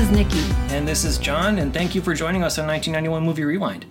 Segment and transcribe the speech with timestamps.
[0.00, 0.42] Is Nikki.
[0.74, 3.84] And this is John, and thank you for joining us on 1991 Movie Rewind.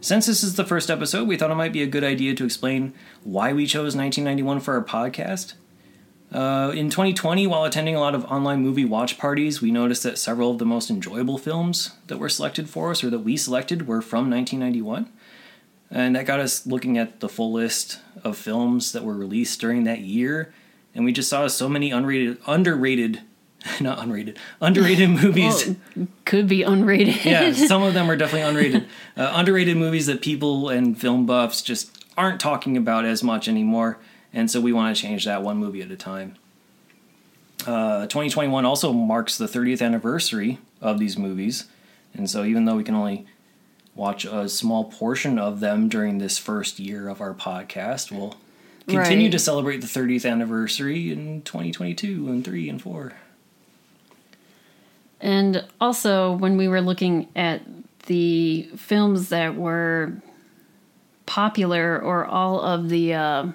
[0.00, 2.46] Since this is the first episode, we thought it might be a good idea to
[2.46, 5.52] explain why we chose 1991 for our podcast.
[6.32, 10.16] Uh, in 2020, while attending a lot of online movie watch parties, we noticed that
[10.16, 13.86] several of the most enjoyable films that were selected for us or that we selected
[13.86, 15.12] were from 1991.
[15.90, 19.84] And that got us looking at the full list of films that were released during
[19.84, 20.54] that year.
[20.94, 23.20] And we just saw so many unrated, underrated,
[23.80, 25.74] not unrated, underrated movies.
[25.96, 27.24] Well, could be unrated.
[27.24, 28.86] yeah, some of them are definitely unrated.
[29.16, 33.98] Uh, underrated movies that people and film buffs just aren't talking about as much anymore.
[34.32, 36.34] And so we want to change that one movie at a time.
[37.66, 41.64] Uh, 2021 also marks the 30th anniversary of these movies.
[42.14, 43.26] And so even though we can only
[43.94, 48.36] watch a small portion of them during this first year of our podcast, we'll
[48.86, 49.32] continue Right.
[49.32, 53.12] to celebrate the 30th anniversary in 2022 and 3 and 4.
[55.20, 57.62] And also, when we were looking at
[58.06, 60.12] the films that were
[61.26, 63.46] popular or all of the uh,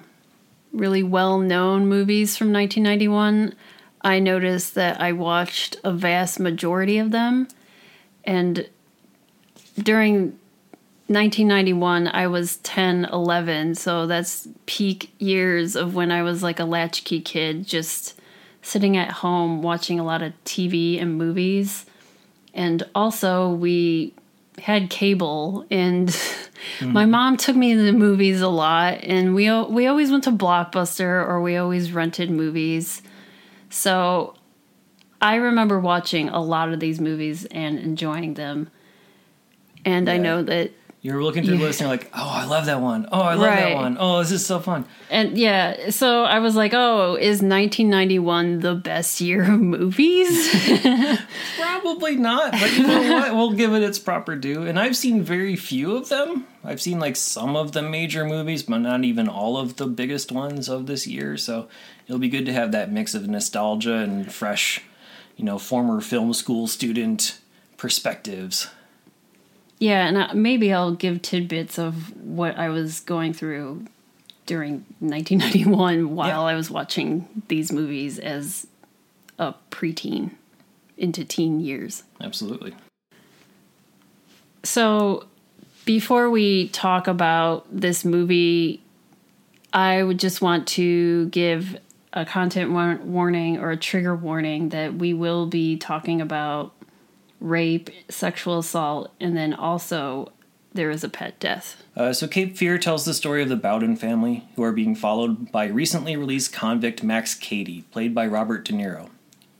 [0.72, 3.54] really well known movies from 1991,
[4.02, 7.48] I noticed that I watched a vast majority of them.
[8.24, 8.68] And
[9.78, 10.38] during
[11.06, 13.74] 1991, I was 10, 11.
[13.74, 18.18] So that's peak years of when I was like a latchkey kid, just
[18.64, 21.84] sitting at home watching a lot of TV and movies.
[22.54, 24.14] And also, we
[24.58, 26.08] had cable, and
[26.80, 27.10] my hmm.
[27.10, 28.98] mom took me to the movies a lot.
[29.02, 33.02] And we, we always went to Blockbuster or we always rented movies.
[33.70, 34.34] So
[35.20, 38.70] I remember watching a lot of these movies and enjoying them.
[39.84, 40.70] And I know that
[41.04, 43.06] You're looking through the list and you're like, oh, I love that one.
[43.12, 43.74] Oh, I love that Right.
[43.74, 43.98] one.
[44.00, 44.86] Oh, this is so fun.
[45.10, 50.48] And yeah, so I was like, oh, is 1991 the best year of movies?
[51.60, 53.34] Probably not, but you know what?
[53.34, 54.62] We'll give it its proper due.
[54.62, 56.46] And I've seen very few of them.
[56.64, 60.32] I've seen like some of the major movies, but not even all of the biggest
[60.32, 61.36] ones of this year.
[61.36, 61.68] So
[62.06, 64.80] it'll be good to have that mix of nostalgia and fresh,
[65.36, 67.38] you know, former film school student
[67.76, 68.68] perspectives.
[69.84, 73.84] Yeah, and maybe I'll give tidbits of what I was going through
[74.46, 76.40] during 1991 while Yeah.
[76.40, 78.66] I was watching these movies as
[79.38, 80.30] a preteen
[80.96, 82.02] into teen years.
[82.18, 82.74] Absolutely.
[84.62, 85.26] So,
[85.84, 88.82] before we talk about this movie,
[89.74, 91.76] I would just want to give
[92.14, 96.72] a content war- warning or a trigger warning that we will be talking about
[97.44, 100.32] rape, sexual assault, and then also
[100.72, 101.84] there is a pet death.
[101.94, 105.52] Uh, so, Cape Fear tells the story of the Bowden family, who are being followed
[105.52, 109.10] by recently released convict Max Cady, played by Robert De Niro.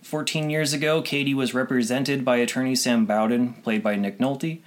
[0.02, 4.60] 14 years ago, Cady was represented by attorney Sam Bowden, played by Nick Nolte,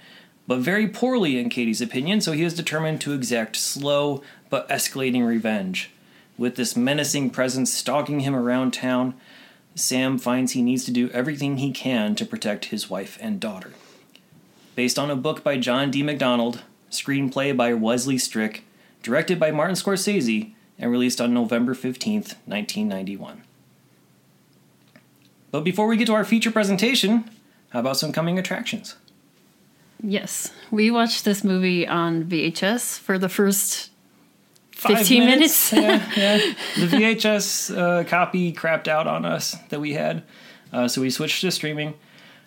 [0.46, 5.26] but very poorly in Cady's opinion, so he is determined to exact slow but escalating
[5.26, 5.90] revenge.
[6.38, 9.14] With this menacing presence stalking him around town,
[9.78, 13.72] Sam finds he needs to do everything he can to protect his wife and daughter
[14.78, 16.04] based on a book by John D.
[16.04, 18.62] MacDonald, screenplay by Wesley Strick,
[19.02, 23.42] directed by Martin Scorsese, and released on November 15th, 1991.
[25.50, 27.28] But before we get to our feature presentation,
[27.70, 28.94] how about some coming attractions?
[30.00, 33.90] Yes, we watched this movie on VHS for the first
[34.78, 35.72] 15 minutes.
[35.74, 36.36] yeah, yeah.
[36.76, 40.22] The VHS uh, copy crapped out on us that we had,
[40.72, 41.94] uh, so we switched to streaming.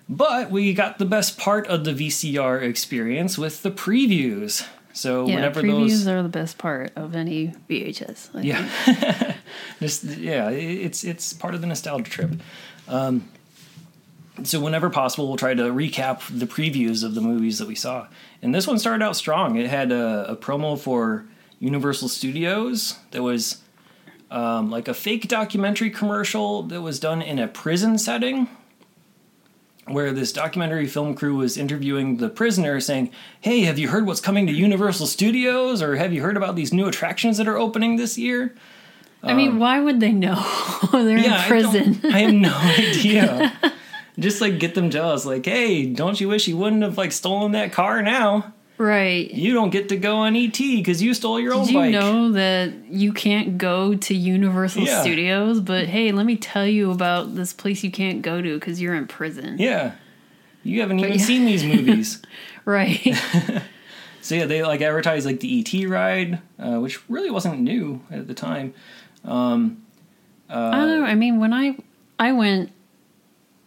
[0.07, 4.65] But we got the best part of the VCR experience with the previews.
[4.93, 8.29] So yeah, whenever previews those are the best part of any VHS.
[8.35, 9.35] I Yeah,
[9.79, 12.31] just yeah, it's it's part of the nostalgia trip.
[12.87, 13.29] Um,
[14.43, 18.07] so whenever possible, we'll try to recap the previews of the movies that we saw.
[18.41, 19.57] And this one started out strong.
[19.57, 21.25] It had a, a promo for
[21.61, 23.61] Universal Studios that was
[24.31, 28.49] um, like a fake documentary commercial that was done in a prison setting,
[29.85, 33.11] where this documentary film crew was interviewing the prisoner saying,
[33.41, 35.81] Hey, have you heard what's coming to Universal Studios?
[35.81, 38.55] Or have you heard about these new attractions that are opening this year?
[39.23, 40.35] I mean, why would they know?
[40.91, 41.99] They're in prison.
[42.01, 43.73] don't- I, have no idea.
[44.17, 47.51] Just like get them jealous, like, hey, don't you wish you wouldn't have like stolen
[47.51, 48.53] that car now?
[48.81, 49.29] Right.
[49.31, 51.91] You don't get to go on ET because you stole your own Did you bike.
[51.91, 55.01] know that you can't go to Universal Yeah.
[55.01, 55.59] Studios?
[55.59, 58.95] But hey, let me tell you about this place you can't go to because you're
[58.95, 59.57] in prison.
[59.59, 59.93] Yeah.
[60.63, 61.25] You haven't even yeah.
[61.25, 62.21] seen these movies.
[62.63, 63.01] Right.
[64.21, 68.27] So yeah, they like advertised like the ET ride, uh, which really wasn't new at
[68.27, 68.73] the time.
[69.25, 69.83] Um,
[70.47, 71.05] I don't know.
[71.05, 71.75] I mean, when I
[72.19, 72.71] I went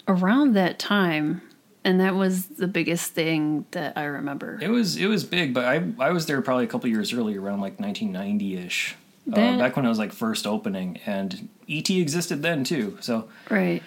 [0.06, 1.42] around that time,
[1.84, 4.58] and that was the biggest thing that I remember.
[4.62, 7.40] it was it was big, but I I was there probably a couple years earlier,
[7.40, 8.96] around like 1990 ish,
[9.32, 12.96] uh, back when I was like first opening, and ET existed then too.
[13.00, 13.82] So Right.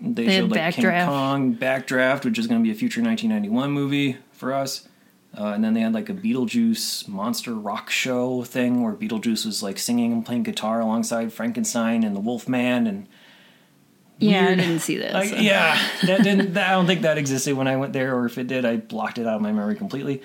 [0.00, 3.70] they, They showed like King Kong, Backdraft, which is going to be a future 1991
[3.70, 4.88] movie for us.
[5.36, 9.62] Uh, and then they had like a Beetlejuice monster rock show thing where Beetlejuice was
[9.64, 13.08] like singing and playing guitar alongside Frankenstein and the Wolfman and
[14.18, 15.12] Yeah, I didn't see that.
[15.12, 15.36] Like, so.
[15.36, 16.56] yeah, that didn't.
[16.56, 19.18] I don't think that existed when I went there, or if it did, I blocked
[19.18, 20.22] it out of my memory completely.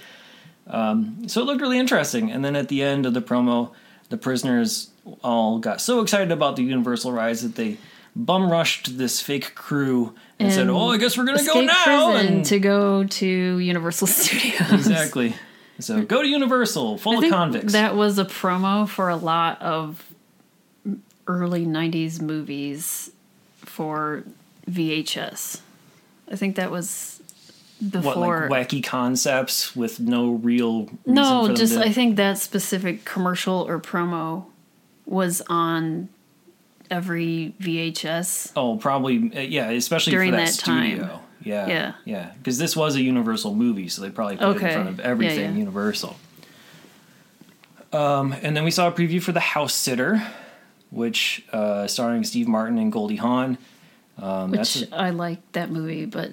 [0.68, 2.32] Um, so it looked really interesting.
[2.32, 3.72] And then at the end of the promo,
[4.10, 4.92] the prisoners
[5.24, 7.78] all got so excited about the Universal rides that they
[8.16, 12.16] bum rushed this fake crew and, said, And "Oh, I guess we're gonna go now."
[12.16, 14.72] And to go to Universal Studios.
[14.72, 15.36] exactly.
[15.80, 17.74] So go to Universal, full I of convicts.
[17.74, 20.06] that was a promo for a lot of
[21.28, 23.12] early '90s movies
[23.80, 24.26] for
[24.70, 25.62] VHS.
[26.30, 27.22] I think that was
[27.80, 28.50] what before.
[28.50, 33.66] like wacky concepts with no real reason no, just to- I think that specific commercial
[33.66, 34.48] or promo
[35.06, 36.10] was on
[36.92, 38.52] every VHS.
[38.58, 40.88] Oh, probably uh, yeah, especially During for that, that time.
[40.98, 41.20] studio.
[41.42, 41.94] Yeah, Yeah.
[42.04, 44.98] yeah, because this was a Universal movie, so they probably put it in front of
[45.00, 45.58] Yeah, everything yeah.
[45.60, 46.18] Universal.
[47.94, 50.22] Um, and then we saw a preview for The House Sitter,
[50.92, 53.58] which uh, starring Steve Martin and Goldie Hawn.
[54.18, 56.30] Um, Which that's a, I like that movie, but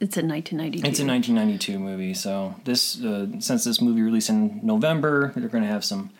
[0.00, 0.88] it's a 1992.
[0.88, 5.62] it's a 1992 movie, so this uh, since this movie released in November, they're going
[5.64, 6.10] to have some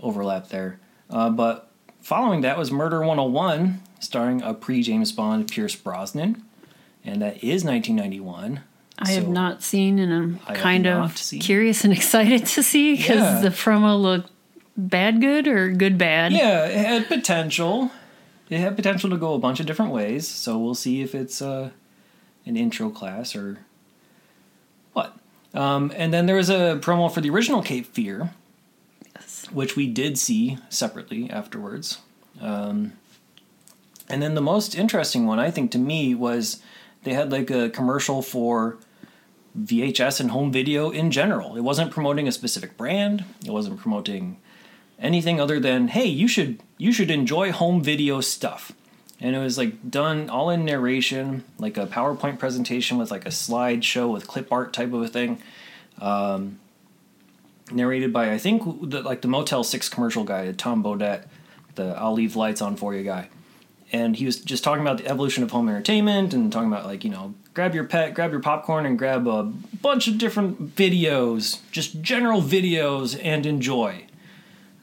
[0.00, 0.78] overlap there.
[1.10, 6.44] Uh, but following that was Murder 101, starring a pre James Bond Pierce Brosnan,
[7.04, 8.60] and that is 1991.
[9.00, 11.40] I have not seen, and I'm kind of seen.
[11.40, 13.40] curious and excited to see because Yeah.
[13.40, 14.30] the promo looked
[14.78, 16.32] bad, good, or good, bad.
[16.32, 17.90] Yeah, it had potential.
[18.48, 21.42] It had potential to go a bunch of different ways, so we'll see if it's
[21.42, 21.70] uh,
[22.46, 23.58] an intro class or
[24.94, 25.14] what.
[25.52, 28.30] Um, and then there was a promo for the original Cape Fear,
[29.14, 29.46] Yes.
[29.52, 31.98] which we did see separately afterwards.
[32.40, 32.92] Um,
[34.08, 36.62] and then the most interesting one, I think, to me was
[37.02, 38.78] they had like a commercial for
[39.58, 41.56] VHS and home video in general.
[41.56, 43.24] It wasn't promoting a specific brand.
[43.44, 44.38] It wasn't promoting
[45.00, 48.72] anything other than hey, you should you should enjoy home video stuff.
[49.20, 53.30] And it was like done all in narration, like a PowerPoint presentation with like a
[53.30, 55.42] slideshow with clip art type of a thing.
[56.00, 56.60] Um,
[57.72, 61.24] narrated by I think the, like the Motel Six commercial guy, Tom Bodette,
[61.74, 63.28] the "I'll leave lights on for you" guy,
[63.92, 67.04] and he was just talking about the evolution of home entertainment and talking about like
[67.04, 71.58] you know grab your pet, grab your popcorn, and grab a bunch of different videos,
[71.72, 74.04] just general videos, and enjoy.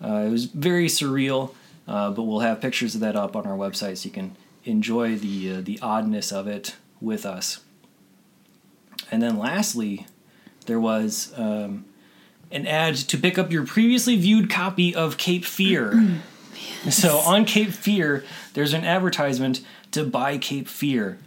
[0.03, 1.53] Uh, it was very surreal,
[1.88, 5.15] uh, but we'll have pictures of that up on our website so you can enjoy
[5.15, 7.62] the uh, the oddness of it with us.
[9.12, 10.08] And then lastly,
[10.65, 11.86] there was um,
[12.51, 16.20] an ad to pick up your previously viewed copy of Cape Fear.
[16.89, 21.17] So on Cape Fear, there's an advertisement to buy Cape Fear.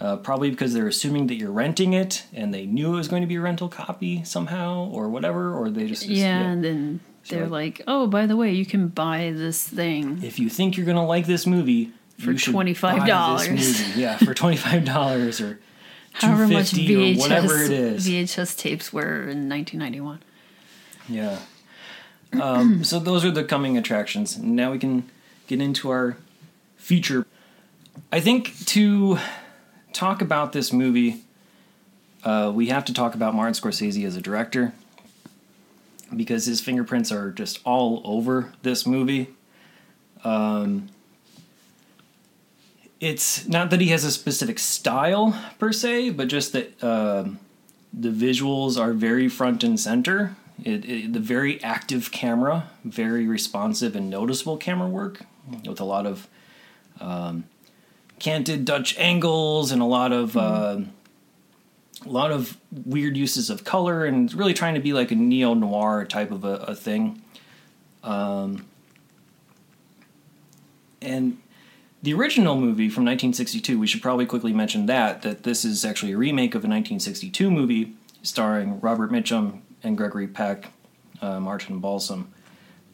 [0.00, 3.20] Uh, probably because they're assuming that you're renting it and they knew it was going
[3.20, 6.06] to be a rental copy somehow or whatever, or they just.
[6.06, 10.20] Yeah, and then They're like- like, "Oh, by the way, you can buy this thing."
[10.22, 13.06] If you think you're going to like this movie, For $25.
[13.06, 14.00] buy this movie.
[14.00, 15.58] Yeah, for $25 or
[16.14, 18.06] However much 250 or VHS whatever it is.
[18.08, 20.18] VHS tapes were in 1991.
[21.08, 21.38] Yeah.
[22.40, 24.38] Um, so those are the coming attractions.
[24.38, 25.08] Now we can
[25.46, 26.16] get into our
[26.76, 27.26] feature.
[28.10, 29.18] I think to
[29.92, 31.22] talk about this movie,
[32.24, 34.72] uh, we have to talk about Martin Scorsese as a director
[36.16, 39.28] because his fingerprints are just all over this movie.
[40.24, 40.88] Um,
[43.00, 47.40] it's not that he has a specific style per se, but just that um,
[47.92, 50.36] the visuals are very front and center.
[50.62, 55.22] It, it, the very active camera, very responsive and noticeable camera work
[55.66, 56.28] with a lot of
[57.00, 57.44] um,
[58.20, 60.80] canted Dutch angles and a lot of uh,
[62.04, 65.54] a lot of weird uses of color and really trying to be like a neo
[65.54, 67.22] noir type of a, a thing.
[68.02, 68.66] Um,
[71.00, 71.38] and
[72.02, 76.12] the original movie from 1962, we should probably quickly mention that that this is actually
[76.12, 77.92] a remake of a 1962 movie
[78.22, 80.70] starring Robert Mitchum and Gregory Peck,
[81.20, 82.32] uh, Martin Balsam.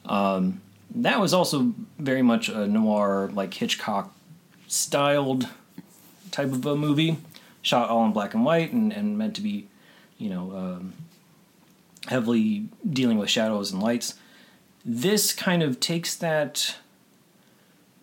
[0.05, 0.61] Um,
[0.95, 4.15] that was also very much a noir, like Hitchcock
[4.67, 5.49] styled
[6.31, 7.19] type of a movie,
[7.69, 9.69] shot all in black and white and, and meant to be,
[10.17, 10.95] you know, um,
[12.07, 14.15] heavily dealing with shadows and lights.
[14.85, 16.77] This kind of takes that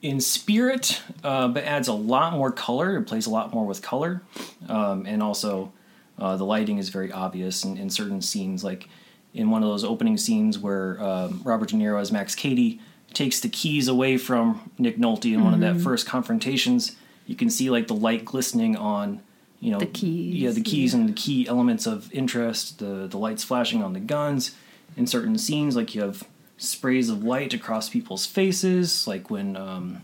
[0.01, 2.97] in spirit, uh, but adds a lot more color.
[2.97, 4.21] It plays a lot more with color,
[4.69, 5.71] um, and also
[6.19, 8.87] uh, the lighting is very obvious in, in, certain scenes, like
[9.33, 12.79] in one of those opening scenes where um, Robert De Niro as Max Cady
[13.13, 15.43] takes the keys away from Nick Nolte in mm-hmm.
[15.43, 15.83] one of that mm-hmm.
[15.83, 16.95] first confrontations.
[17.25, 19.21] You can see like the light glistening on,
[19.59, 20.35] you know, the keys.
[20.35, 20.99] Yeah, the keys yeah.
[20.99, 22.79] and the key elements of interest.
[22.79, 24.55] The the lights flashing on the guns
[24.95, 26.23] in certain scenes, like you have
[26.57, 30.01] sprays of light across people's faces, like when um,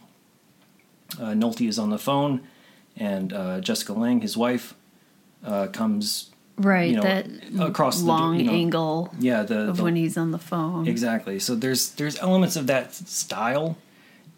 [1.20, 2.42] uh, Nolte is on the phone
[2.98, 4.74] and uh, Jessica Lange, his wife,
[5.46, 7.28] uh, comes right you know, that
[7.60, 10.86] across long the, you know, angle yeah the, of the, when he's on the phone
[10.86, 13.78] exactly so there's there's elements of that style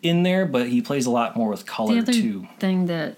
[0.02, 3.18] in there but he plays a lot more with color the other too thing that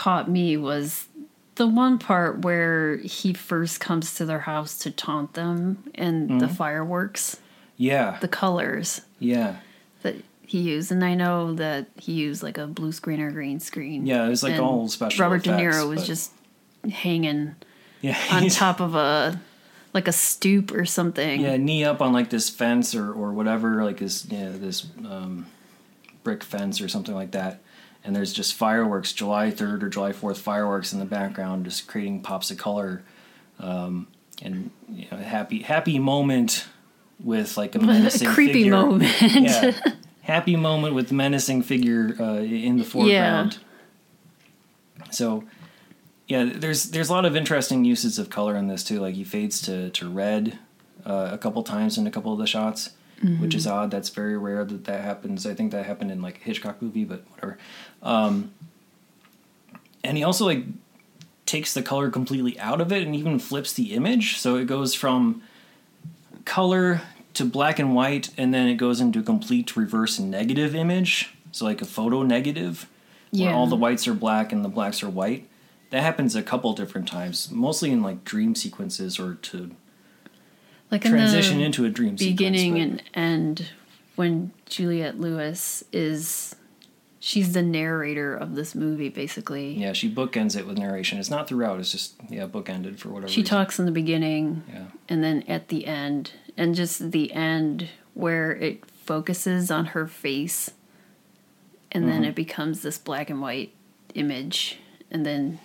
[0.00, 1.08] caught me was
[1.56, 6.38] the one part where he first comes to their house to taunt them and mm-hmm.
[6.38, 7.38] the fireworks.
[7.76, 8.16] Yeah.
[8.22, 9.02] The colors.
[9.18, 9.56] Yeah.
[10.00, 10.16] That
[10.46, 10.90] he used.
[10.90, 14.06] And I know that he used like a blue screen or green screen.
[14.06, 15.22] Yeah, it was like all special.
[15.22, 16.06] Robert effects, De Niro was but...
[16.06, 16.32] just
[16.90, 17.56] hanging
[18.00, 19.38] yeah, on top of a
[19.92, 21.42] like a stoop or something.
[21.42, 25.44] Yeah, knee up on like this fence or, or whatever, like this yeah, this um,
[26.24, 27.60] brick fence or something like that
[28.04, 32.22] and there's just fireworks, July 3rd or July 4th fireworks in the background, just creating
[32.22, 33.02] pops of color,
[33.58, 34.06] um,
[34.42, 36.66] and you know, happy happy moment
[37.22, 38.72] with like a menacing a creepy figure.
[38.72, 39.22] moment.
[39.22, 39.78] yeah,
[40.22, 43.58] happy moment with menacing figure uh, in the foreground.
[44.98, 45.04] Yeah.
[45.10, 45.44] So,
[46.26, 49.00] yeah, there's there's a lot of interesting uses of color in this too.
[49.00, 50.58] Like he fades to to red
[51.04, 52.90] uh, a couple times in a couple of the shots
[53.22, 53.42] mm-hmm.
[53.42, 53.90] which is odd.
[53.90, 55.46] That's very rare that that happens.
[55.46, 57.58] I think that happened in like a Hitchcock movie, but whatever.
[58.02, 58.52] Um,
[60.02, 60.64] and he also like
[61.46, 64.94] takes the color completely out of it and even flips the image, so it goes
[64.94, 65.42] from
[66.44, 67.02] color
[67.34, 71.34] to black and white, and then it goes into a complete reverse negative image.
[71.52, 72.88] So like a photo negative,
[73.30, 73.46] yeah.
[73.46, 75.48] where all the whites are black and the blacks are white.
[75.90, 79.72] That happens a couple different times, mostly in like dream sequences or to
[80.90, 82.36] like transition into a dream sequence.
[82.36, 83.68] beginning sequence, and end
[84.16, 86.54] when Juliette Lewis is
[87.20, 89.74] she's the narrator of this movie basically.
[89.74, 91.18] Yeah, she bookends it with narration.
[91.18, 91.78] It's not throughout.
[91.78, 93.28] It's just yeah, bookended for whatever.
[93.28, 93.56] She reason.
[93.56, 98.52] talks in the beginning, yeah, and then at the end, and just the end where
[98.52, 100.72] it focuses on her face,
[101.92, 102.12] and mm-hmm.
[102.12, 103.72] then it becomes this black and white
[104.14, 104.78] image,
[105.10, 105.60] and then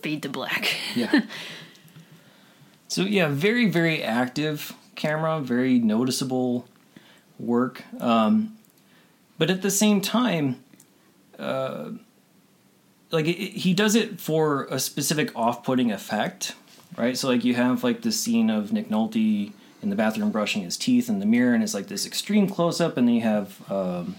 [0.00, 0.74] fade to black.
[0.94, 1.22] Yeah.
[2.92, 6.68] So yeah, very very active camera, very noticeable
[7.38, 7.84] work.
[7.98, 8.58] Um,
[9.38, 10.62] but at the same time,
[11.38, 11.92] uh,
[13.10, 16.54] like it, he does it for a specific off-putting effect,
[16.98, 17.16] right?
[17.16, 20.76] So like you have like the scene of Nick Nolte in the bathroom brushing his
[20.76, 24.16] teeth in the mirror, and it's like this extreme close-up, and then you have um,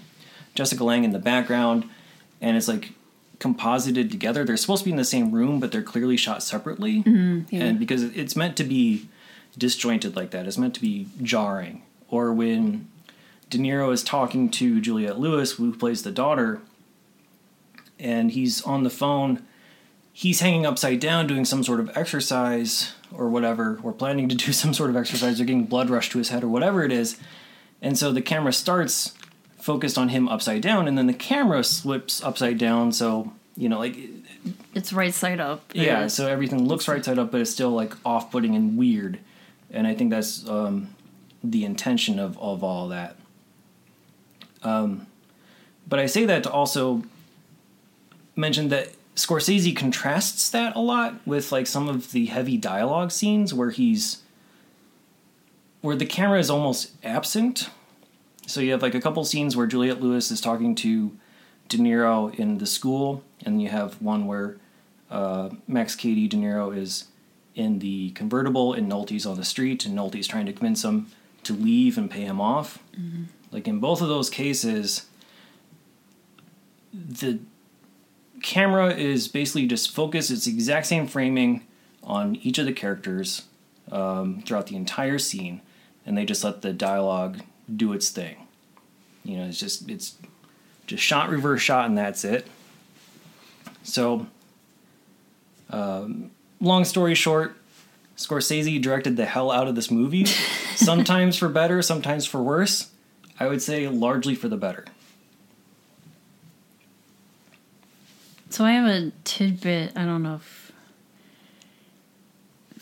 [0.56, 1.88] Jessica Lange in the background,
[2.40, 2.90] and it's like
[3.38, 4.44] composited together.
[4.44, 7.02] They're supposed to be in the same room, but they're clearly shot separately.
[7.02, 7.64] Mm-hmm, yeah.
[7.64, 9.08] And because it's meant to be
[9.56, 11.82] disjointed like that, it's meant to be jarring.
[12.08, 12.88] Or when
[13.50, 16.60] De Niro is talking to Juliette Lewis, who plays the daughter,
[17.98, 19.44] and he's on the phone,
[20.12, 24.52] he's hanging upside down doing some sort of exercise or whatever, or planning to do
[24.52, 27.18] some sort of exercise or getting blood rushed to his head or whatever it is.
[27.82, 29.14] And so the camera starts
[29.64, 32.92] focused on him upside down, and then the camera slips upside down.
[32.92, 33.96] So you know, like
[34.74, 35.62] it's right side up.
[35.72, 39.18] Yeah, so everything looks right side up, but it's still like off-putting and weird.
[39.70, 40.94] And I think that's um,
[41.42, 43.16] the intention of of all that.
[44.62, 45.06] Um,
[45.88, 47.02] but I say that to also
[48.36, 53.54] mention that Scorsese contrasts that a lot with like some of the heavy dialogue scenes
[53.54, 54.20] where he's
[55.80, 57.70] where the camera is almost absent
[58.46, 61.16] so you have like a couple scenes where Juliette Lewis is talking to
[61.68, 64.56] De Niro in the school, and you have one where
[65.10, 67.06] uh, Max Cady De Niro is
[67.54, 71.06] in the convertible, and Nolte's on the street, and Nolte's trying to convince him
[71.44, 72.78] to leave and pay him off.
[72.98, 73.24] Mm-hmm.
[73.50, 75.06] Like in both of those cases,
[76.92, 77.38] the
[78.42, 80.30] camera is basically just focused.
[80.30, 81.64] It's the exact same framing
[82.02, 83.42] on each of the characters
[83.90, 85.60] um, throughout the entire scene,
[86.04, 87.40] and they just let the dialogue
[87.74, 88.36] do its thing.
[89.24, 90.16] You know, it's just it's
[90.86, 92.46] just shot reverse shot, and that's it.
[93.82, 94.26] So,
[95.70, 96.30] um,
[96.60, 97.56] long story short,
[98.16, 100.24] Scorsese directed the hell out of this movie.
[100.76, 102.90] sometimes for better, sometimes for worse.
[103.38, 104.84] I would say largely for the better.
[108.50, 109.96] So I have a tidbit.
[109.96, 110.72] I don't know if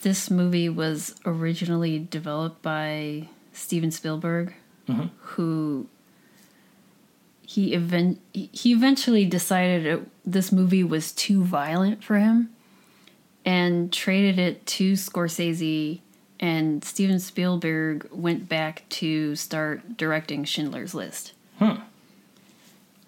[0.02, 4.54] this movie was originally developed by Steven Spielberg,
[4.88, 5.10] Mhm.
[5.20, 5.86] who
[7.46, 12.50] he event he eventually decided it, this movie was too violent for him,
[13.44, 16.00] and traded it to Scorsese.
[16.40, 21.32] And Steven Spielberg went back to start directing Schindler's List.
[21.58, 21.74] Hmm.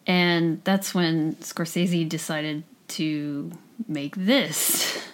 [0.07, 3.51] And that's when Scorsese decided to
[3.89, 4.99] make this.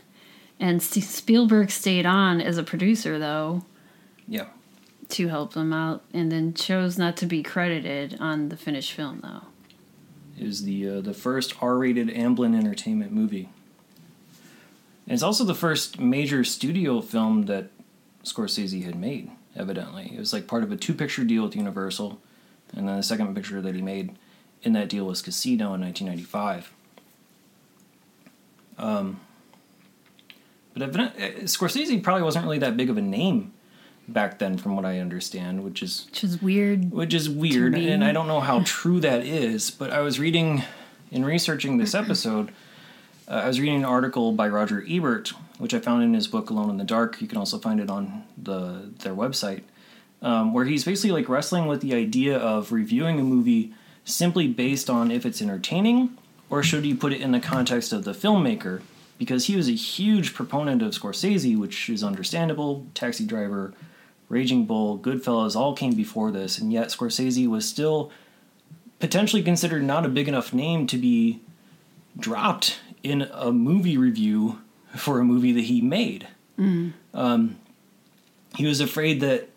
[0.62, 3.64] And Spielberg stayed on as a producer, though,
[4.28, 4.44] Yeah.
[5.12, 9.20] To help them out, and then chose not to be credited on the finished film,
[9.22, 9.42] though.
[10.38, 13.50] It was the uh, the first R-rated Amblin Entertainment movie.
[15.06, 17.70] And it's also the first major studio film that
[18.24, 19.30] Scorsese had made.
[19.56, 22.20] Evidently, it was like part of a two-picture deal with Universal,
[22.74, 24.16] and then the second picture that he made
[24.62, 26.72] in that deal was Casino in 1995.
[28.78, 29.20] Um,
[30.72, 31.10] but uh,
[31.44, 33.52] Scorsese probably wasn't really that big of a name
[34.12, 36.90] back then, from what I understand, which is Which is weird.
[36.90, 40.62] which is weird and i don't know how true that is but i was reading
[41.10, 42.50] in researching this episode
[43.28, 46.50] uh, i was reading an article by roger ebert which i found in his book
[46.50, 47.20] alone in the dark.
[47.20, 49.62] You can also find it on the their website
[50.22, 53.72] um, where he's basically like wrestling with the idea of reviewing a movie
[54.04, 56.16] simply based on if it's entertaining
[56.48, 58.80] or should you put it in the context of the filmmaker
[59.18, 62.86] because he was a huge proponent of scorsese which is understandable.
[62.94, 63.72] Taxi driver
[64.30, 68.10] Raging Bull, Goodfellas all came before this, and yet Scorsese was still
[69.00, 71.40] potentially considered not a big enough name to be
[72.18, 74.60] dropped in a movie review
[74.96, 76.28] for a movie that he made.
[77.12, 77.58] Um,
[78.56, 79.48] he was afraid that,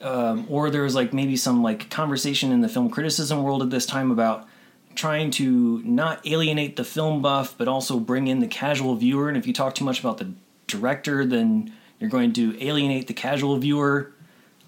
[0.00, 3.70] um, or there was like maybe some like conversation in the film criticism world at
[3.70, 4.48] this time about
[4.94, 9.28] trying to not alienate the film buff, but also bring in the casual viewer.
[9.28, 10.32] And if you talk too much about the
[10.66, 14.10] director, then you're going to alienate the casual viewer.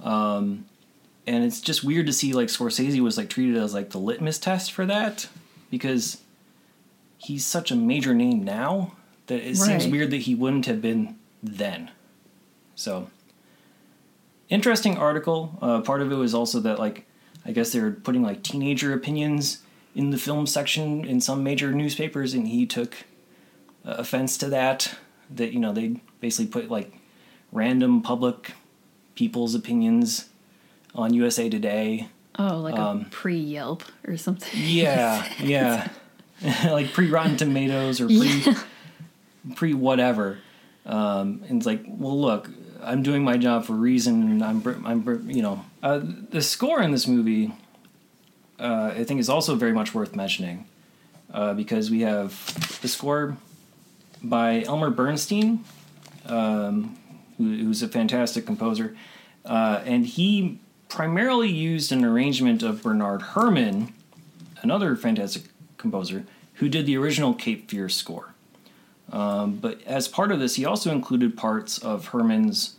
[0.01, 0.67] Um,
[1.27, 4.39] and it's just weird to see like Scorsese was like treated as like the litmus
[4.39, 5.27] test for that
[5.69, 6.23] because
[7.19, 8.95] he's such a major name now
[9.27, 11.91] that it seems weird that he wouldn't have been then.
[12.77, 13.11] So
[14.49, 15.59] interesting article.
[15.61, 17.05] Uh, part of it was also that like
[17.45, 19.61] I guess they're putting like teenager opinions
[19.97, 22.95] in the film section in some major newspapers, and he took
[23.85, 24.95] uh, offense to that.
[25.35, 26.93] That you know they basically put like
[27.55, 28.53] random public
[29.15, 30.29] people's opinions
[30.95, 32.09] on USA Today.
[32.39, 34.51] Oh, like Um, a pre Yelp or something.
[34.55, 35.89] Yeah, yeah,
[36.67, 38.45] like pre Rotten Tomatoes or pre
[39.55, 40.39] pre whatever.
[40.85, 42.51] Um, and it's like, well, look,
[42.83, 46.83] I'm doing my job for a reason, and I'm I'm you know uh, the score
[46.83, 47.53] in this movie.
[48.59, 50.67] Uh, I think is also very much worth mentioning
[51.33, 52.31] uh, because we have
[52.83, 53.37] the score
[54.23, 55.65] by Elmer Bernstein,
[56.27, 56.97] um,
[57.39, 58.97] who, who's a fantastic composer,
[59.45, 63.93] uh, and he primarily used an arrangement of Bernard Herrmann,
[64.63, 65.45] another fantastic
[65.77, 68.35] composer, who did the original Cape Fear score.
[69.13, 72.77] Um, but as part of this, he also included parts of Herrmann's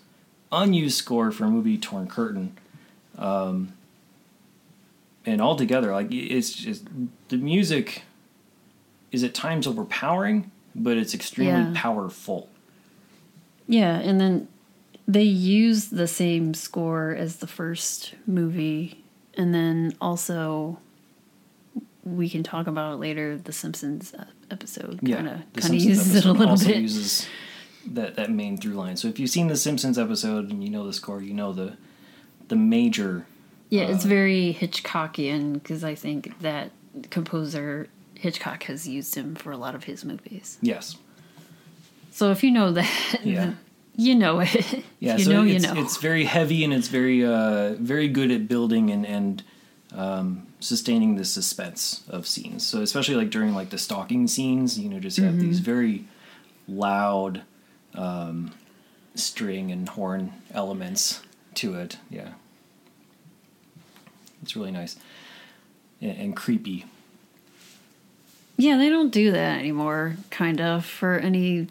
[0.51, 2.57] unused score for a movie Torn Curtain.
[3.17, 3.73] Um,
[5.25, 6.85] and altogether, like it's just
[7.29, 8.03] the music
[9.11, 11.71] is at times overpowering, but it's extremely Yeah.
[11.75, 12.49] powerful.
[13.67, 14.47] Yeah, and then
[15.07, 19.03] they use the same score as the first movie,
[19.35, 20.79] and then also
[22.03, 23.37] we can talk about it later.
[23.37, 26.77] The Simpsons uh, episode kind of kind of uses it a little also bit.
[26.77, 27.27] Uses
[27.87, 28.97] that that main through line.
[28.97, 31.77] So if you've seen the Simpsons episode and you know the score, you know the
[32.47, 33.25] the major.
[33.69, 36.71] yeah, it's uh, very Hitchcockian because I think that
[37.09, 40.57] composer Hitchcock has used him for a lot of his movies.
[40.61, 40.97] Yes.
[42.15, 43.55] So if you know that, Yeah.
[43.97, 44.83] you know it.
[45.01, 45.81] Yeah, you so know, it's, you know.
[45.81, 49.43] it's very heavy and it's very uh, very good at building and and
[49.93, 52.65] um, sustaining the suspense of scenes.
[52.65, 55.71] So especially like during like the stalking scenes, you know, just have these Mm-hmm.
[55.73, 56.05] very
[56.67, 57.43] loud
[57.93, 58.51] um,
[59.13, 61.21] string and horn elements
[61.55, 61.97] to it.
[62.09, 62.29] Yeah,
[64.41, 64.95] it's really nice
[66.01, 66.85] and, and creepy.
[68.57, 71.67] Yeah, they don't do that anymore, kind of, for any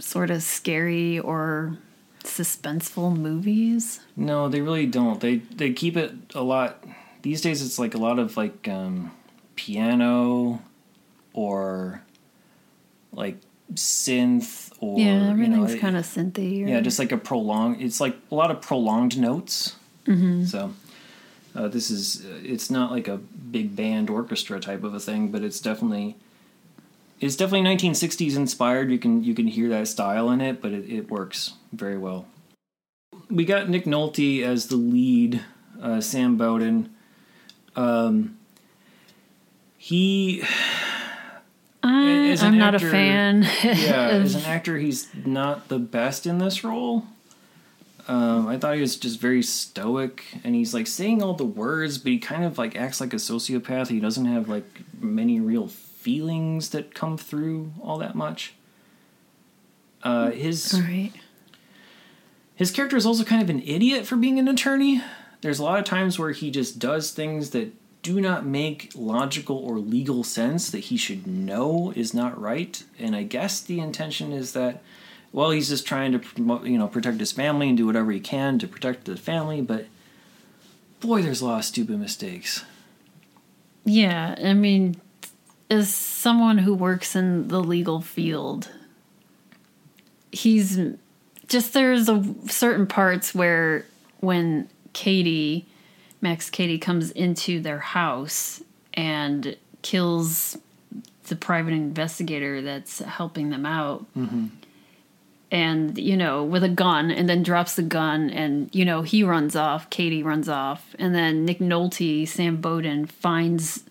[0.00, 1.78] sort of scary or
[2.24, 4.00] suspenseful movies.
[4.16, 5.20] No, they really don't.
[5.20, 6.84] They they keep it a lot.
[7.22, 9.12] These days, it's like a lot of like um,
[9.56, 10.62] piano
[11.32, 12.02] or
[13.12, 13.36] like
[13.74, 16.64] synth or yeah, you everything's know, kind of synthy.
[16.64, 17.82] Or, yeah, just like a prolonged.
[17.82, 19.76] It's like a lot of prolonged notes.
[20.06, 20.44] Mm-hmm.
[20.44, 20.72] So
[21.54, 25.30] uh, this is uh, it's not like a big band orchestra type of a thing,
[25.30, 26.16] but it's definitely
[27.20, 28.90] it's definitely 1960s inspired.
[28.90, 32.26] You can you can hear that style in it, but it, it works very well.
[33.30, 35.42] We got Nick Nolte as the lead,
[35.80, 36.94] uh, Sam Bowden.
[37.76, 38.36] Um,
[39.76, 40.42] he
[41.82, 43.42] I, As an I'm not actor- a fan.
[43.62, 47.04] yeah, as an actor, he's not the best in this role.
[48.08, 51.96] Um, I thought he was just very stoic, and he's like saying all the words,
[51.98, 53.88] but he kind of like acts like a sociopath.
[53.88, 55.68] He doesn't have like many real
[56.00, 58.54] feelings that come through all that much.
[60.02, 61.12] Uh, his right.
[62.54, 65.02] his character is also kind of an idiot for being an attorney.
[65.42, 69.58] There's a lot of times where he just does things that do not make logical
[69.58, 72.82] or legal sense that he should know is not right.
[72.98, 74.82] And I guess the intention is that,
[75.32, 78.20] well, he's just trying to promote, you know, protect his family and do whatever he
[78.20, 79.60] can to protect the family.
[79.60, 79.86] But
[81.00, 82.64] boy, there's a lot of stupid mistakes.
[83.84, 84.96] Yeah, I mean,
[85.70, 88.68] as someone who works in the legal field,
[90.32, 90.78] he's
[91.46, 93.86] just there's a certain parts where
[94.18, 95.66] when Cady,
[96.20, 98.62] Max Cady comes into their house
[98.94, 100.58] and kills
[101.28, 104.04] the private investigator that's helping them out.
[104.16, 104.46] Mm-hmm.
[105.52, 109.24] And, you know, with a gun, and then drops the gun, and, you know, he
[109.24, 113.82] runs off, Cady runs off, and then Nick Nolte, Sam Bowden, finds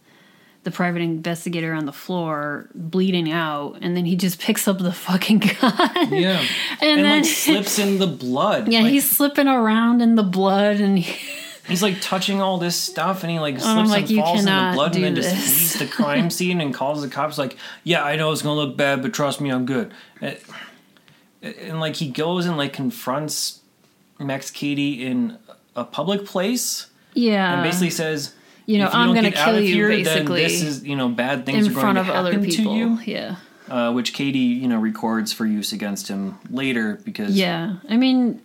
[0.69, 4.91] the private investigator on the floor bleeding out, and then he just picks up the
[4.93, 6.13] fucking gun.
[6.13, 6.39] Yeah,
[6.81, 8.67] And and, then- like slips in the blood.
[8.71, 11.19] Yeah, Like, he's slipping around in the blood, and he,
[11.69, 14.71] He's like touching all this stuff, and he like slips like, and falls in the
[14.73, 17.37] blood, and then just leaves the crime scene and calls the cops.
[17.37, 19.93] Like, yeah, I know it's gonna look bad, but trust me, I'm good.
[20.19, 20.37] And,
[21.43, 23.59] and like he goes and like confronts
[24.19, 25.37] Max Cady in
[25.75, 28.33] a public place, yeah, and basically says,
[28.69, 31.09] you know, you I'm gonna get out kill you, here, basically, this is you know
[31.09, 32.75] bad things in are going front to of other people.
[32.75, 33.35] to you." Yeah,
[33.67, 37.77] Uh, which Cady, you know, records for use against him later because yeah.
[37.89, 38.41] I mean,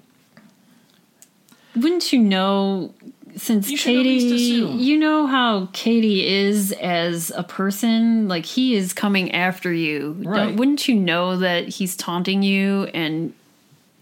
[1.77, 2.95] wouldn't you know?
[3.37, 8.29] Since You should at least Cady, you know how Cady is as a person.
[8.29, 10.17] Like he is coming after you.
[10.25, 10.55] Right.
[10.57, 13.35] Wouldn't you know that he's taunting you and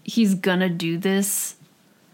[0.03, 1.55] he's gonna do this?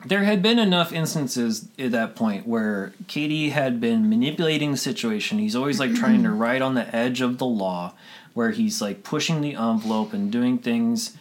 [0.06, 5.40] There had been enough instances at that point where Cady had been manipulating the situation.
[5.40, 7.94] He's always like trying to ride on the edge of the law,
[8.34, 11.18] where he's like pushing the envelope and doing things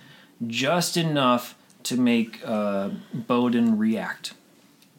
[0.47, 4.35] just enough to make uh, Bowden react.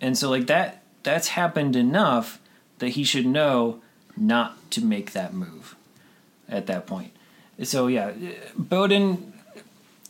[0.01, 2.39] And so, like that, that's happened enough
[2.79, 3.81] that he should know
[4.17, 5.75] not to make that move
[6.47, 7.11] at that point.
[7.63, 8.11] So, yeah,
[8.57, 9.28] Bowden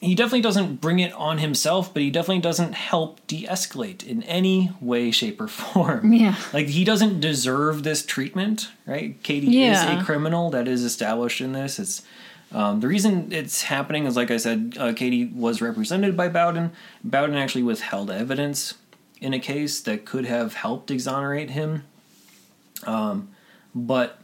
[0.01, 4.71] he definitely doesn't bring it on himself, but he definitely doesn't help de-escalate in any
[4.79, 6.13] way, shape, or form.
[6.19, 6.35] Yeah.
[6.53, 9.21] Like he doesn't deserve this treatment, right?
[9.23, 9.95] Cady Yeah.
[9.95, 11.79] is a criminal that is established in this.
[11.79, 12.01] It's
[12.51, 16.71] um, the reason it's happening is, like I said, uh, Cady was represented by Bowden.
[17.03, 18.73] Bowden actually withheld evidence
[19.21, 21.83] in a case that could have helped exonerate him.
[22.87, 23.29] Um,
[23.75, 24.19] but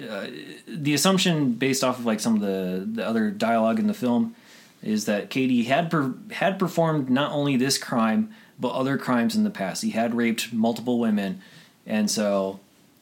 [0.00, 0.28] uh,
[0.68, 4.34] the assumption, based off of like some of the the other dialogue in the film,
[4.82, 9.44] is that Cady had per, had performed not only this crime but other crimes in
[9.44, 9.82] the past.
[9.82, 11.40] He had raped multiple women,
[11.86, 12.58] and so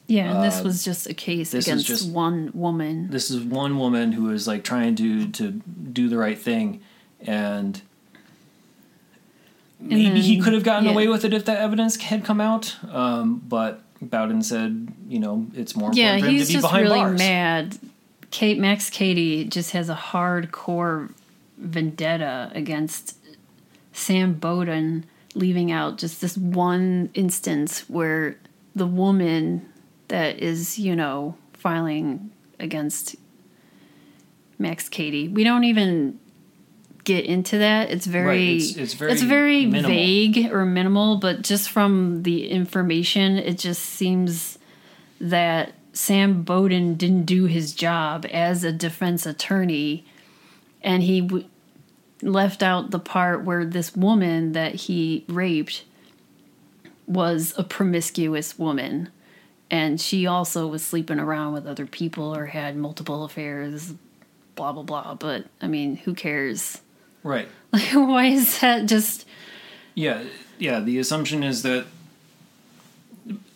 [0.07, 3.09] Yeah, and this Uh, was just a case against just- one woman.
[3.09, 5.61] this is one woman who was like trying to to
[5.91, 6.79] do the right thing,
[7.21, 7.81] and
[9.79, 10.91] maybe he then- could have gotten yeah.
[10.91, 12.75] away with it if that evidence had come out.
[12.91, 16.53] Um, but Bowden said, you know, it's more important Yeah, for him he's to be
[16.53, 17.19] just behind really bars.
[17.19, 17.77] mad.
[18.29, 21.09] Kate Max Cady just has a hardcore
[21.57, 23.17] vendetta against
[23.93, 28.37] Sam Bowden, leaving out just this one instance where
[28.75, 29.67] the woman
[30.07, 33.15] that is, you know, filing against
[34.59, 35.27] Max Cady.
[35.27, 36.19] We don't even
[37.03, 37.89] get into that.
[37.89, 39.91] It's very Right, it's- it's very it's very minimal.
[39.91, 44.57] vague or minimal, but just from the information, it just seems
[45.21, 50.05] that Sam Bowden didn't do his job as a defense attorney,
[50.81, 51.45] and he w-
[52.21, 55.83] left out the part where this woman that he raped
[57.05, 59.09] was a promiscuous woman,
[59.71, 63.93] and she also was sleeping around with other people or had multiple affairs,
[64.55, 65.15] blah blah blah.
[65.15, 66.81] But I mean, who cares?
[67.23, 67.47] Right.
[67.71, 69.25] Like, why is that just?
[69.95, 70.23] Yeah,
[70.57, 70.79] yeah.
[70.79, 71.85] The assumption is that,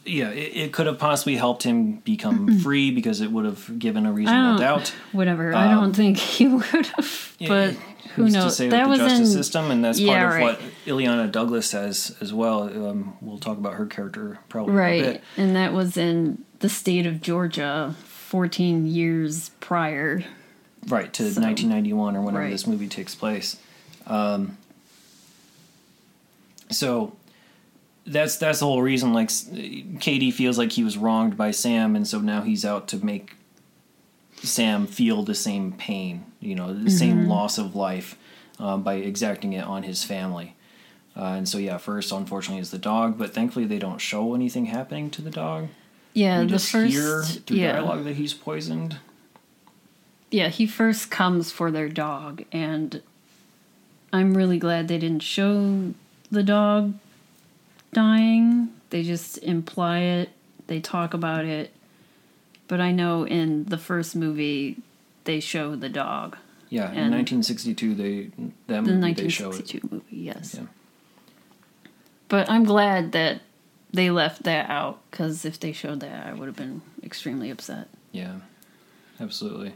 [0.06, 4.06] yeah, it, it could have possibly helped him become free because it would have given
[4.06, 4.94] a reasonable doubt.
[5.12, 5.54] Whatever.
[5.56, 7.36] I don't think he would have.
[7.48, 7.74] But
[8.16, 8.46] who Who's knows?
[8.46, 9.34] To say that was the justice in.
[9.34, 10.60] system, and that's Yeah, part of right.
[10.62, 12.64] what Illeana Douglas says as well.
[12.64, 15.24] Um, we'll talk about her character probably Right, bit.
[15.38, 20.24] and that was in the state of Georgia, fourteen years prior.
[20.88, 22.50] Right to So- 1991 or whenever right.
[22.52, 23.58] this movie takes place.
[24.08, 24.58] Um,
[26.70, 27.14] so
[28.06, 29.14] that's that's the whole reason.
[29.14, 29.30] Like
[30.00, 33.36] Cady feels like he was wronged by Sam, and so now he's out to make
[34.38, 36.26] Sam feel the same pain.
[36.40, 38.18] You know, the same loss of life
[38.60, 40.56] um, by exacting it on his family.
[41.16, 44.68] Uh, and so yeah, first unfortunately is the dog, but thankfully they don't show anything
[44.68, 45.68] happening to the dog.
[46.14, 47.74] Yeah, we the just first hear through yeah.
[47.74, 48.98] dialogue that he's poisoned.
[50.30, 53.02] Yeah, he first comes for their dog, and
[54.14, 55.94] I'm really glad they didn't show
[56.32, 56.94] the dog
[57.94, 58.70] dying.
[58.90, 60.30] They just imply it,
[60.68, 61.74] they talk about it.
[62.68, 64.78] But I know in the first movie,
[65.26, 66.38] they show the dog.
[66.70, 68.32] Yeah, in 1962 they
[68.68, 69.60] that The movie they show it.
[69.68, 70.56] 1962 movie, yes.
[70.58, 70.68] Yeah.
[72.30, 73.42] But I'm glad that
[73.92, 77.90] they left that out, because if they showed that, I would have been extremely upset.
[78.14, 78.36] Yeah,
[79.20, 79.74] absolutely.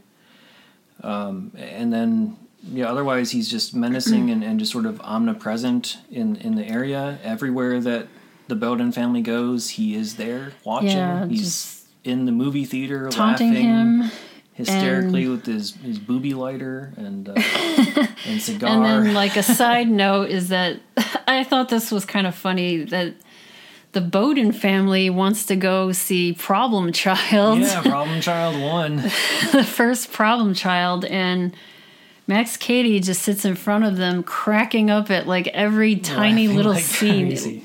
[1.03, 2.37] Um, and then,
[2.71, 7.19] yeah, otherwise he's just menacing and, and just sort of omnipresent in, in the area.
[7.23, 8.07] Everywhere that
[8.47, 10.89] the Bowden family goes, he is there watching.
[10.89, 14.11] Yeah, he's in the movie theater Taunting laughing him.
[14.53, 17.33] hysterically with his, his booby lighter and, uh,
[18.27, 18.69] and cigar.
[18.69, 20.79] And then, like a side note, is that
[21.27, 23.15] I thought this was kind of funny that
[23.95, 28.95] the Bowden family wants to go see Problem Child, yeah, Problem Child 1.
[29.53, 31.55] the first Problem Child, and
[32.27, 36.55] Max Cady just sits in front of them, cracking up at like every tiny Laughing
[36.57, 37.27] little like scene.
[37.27, 37.63] crazy.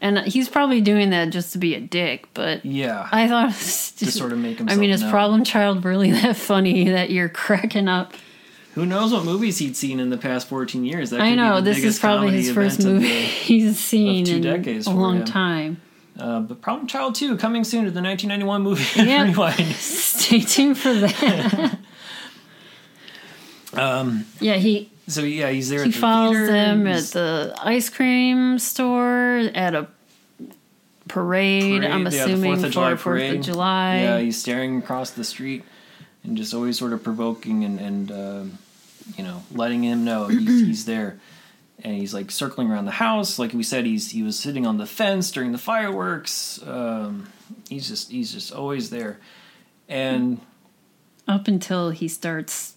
[0.00, 3.08] And he's probably doing that just to be a dick, but Yeah.
[3.10, 4.68] I thought it was to sort of make him.
[4.68, 5.10] I mean, is known.
[5.10, 8.12] Problem Child really that funny that you're cracking up?
[8.74, 11.10] Who knows what movies he'd seen in the past 14 years?
[11.10, 14.86] That I know this is probably his first movie the- he's seen two in decades
[14.86, 15.24] a long him.
[15.24, 15.80] time.
[16.18, 18.84] Uh, but Problem Child 2 coming soon to the 1991 movie.
[19.04, 19.52] Yeah.
[19.78, 21.78] Stay tuned for that.
[23.78, 25.80] Um, yeah, he so yeah, he's there.
[25.80, 29.88] he at the follows them at the ice cream store at a
[31.08, 31.82] parade.
[31.82, 34.00] Parade, I'm yeah, the assuming 4th of July Fourth of July.
[34.00, 35.64] Yeah, he's staring across the street
[36.22, 38.58] and just always sort of provoking and and um
[39.16, 41.20] you know letting him know he's, he's there.
[41.82, 43.84] And he's like circling around the house, like we said.
[43.84, 46.62] He's he was sitting on the fence during the fireworks.
[46.66, 47.28] Um,
[47.68, 49.18] he's just he's just always there,
[49.86, 50.40] and
[51.28, 52.73] Up until he starts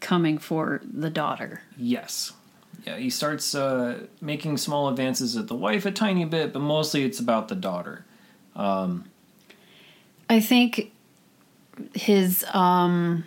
[0.00, 1.62] coming for the daughter.
[1.76, 2.32] Yes.
[2.86, 7.04] Yeah, he starts uh, making small advances at the wife a tiny bit, but mostly
[7.04, 8.04] it's about the daughter.
[8.54, 9.04] Um,
[10.30, 10.92] I think
[11.94, 13.24] his um,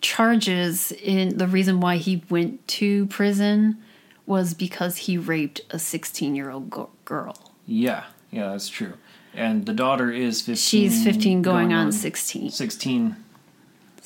[0.00, 3.78] charges in the reason why he went to prison
[4.26, 7.52] was because he raped a 16 year old go- girl.
[7.66, 8.94] Yeah, yeah, that's true.
[9.34, 10.56] And the daughter is 15.
[10.56, 12.50] She's 15 going, on 16.
[12.50, 13.16] 16,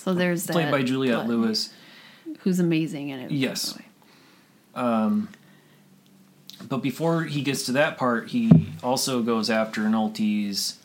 [0.00, 0.52] So there's that.
[0.52, 1.72] played by Juliette Lewis.
[2.40, 3.30] Who's amazing in it.
[3.30, 3.76] Yes.
[3.76, 3.84] way.
[6.68, 10.78] But before he gets to that part, he also goes after Nolte's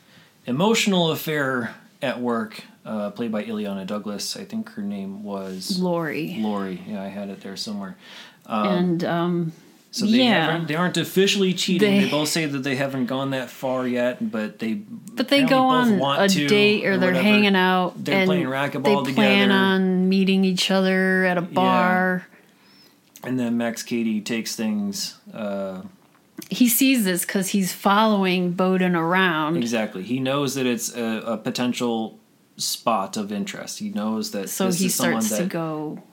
[0.45, 4.37] emotional affair at work, uh, played by Illeana Douglas.
[4.37, 6.37] I think her name was Lori.
[6.39, 6.81] Lori.
[6.87, 7.97] Yeah, I had it there somewhere.
[8.45, 9.53] and um,
[9.95, 10.51] So they Yeah.
[10.51, 11.89] haven't, they aren't officially cheating.
[11.89, 15.43] They, They- both say that they haven't gone that far yet, but they but they
[15.43, 17.23] go on a date or they're whatever.
[17.23, 18.03] hanging out.
[18.03, 22.27] They're playing racquetball they plan on meeting each other at a bar.
[23.23, 25.83] And then Max Cady takes things uh,
[26.49, 29.55] He sees this because he's following Bowden around.
[29.55, 30.03] exactly.
[30.03, 32.19] He knows that it's a, a potential
[32.57, 33.79] spot of interest.
[33.79, 36.03] He knows that So this he is someone starts that, to go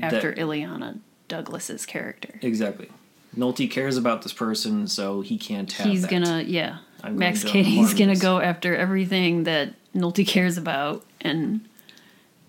[0.00, 2.40] after that- Illeana Douglas's character.
[2.42, 2.88] exactly.
[3.36, 5.86] Nolte cares about this person, so he can't have.
[5.86, 6.10] He's that.
[6.10, 6.78] gonna, yeah.
[7.02, 11.60] I'm Max to gonna go after everything that Nolte cares about, and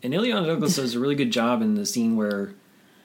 [0.04, 2.54] And Illeana Douglas does a really good job in the scene where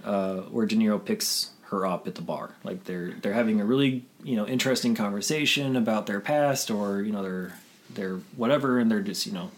[0.05, 2.55] uh, where De Niro picks her up at the bar.
[2.65, 7.12] Like they're they're having a really you know interesting conversation about their past or you
[7.12, 7.59] know their
[7.91, 9.51] their whatever, and they're just you know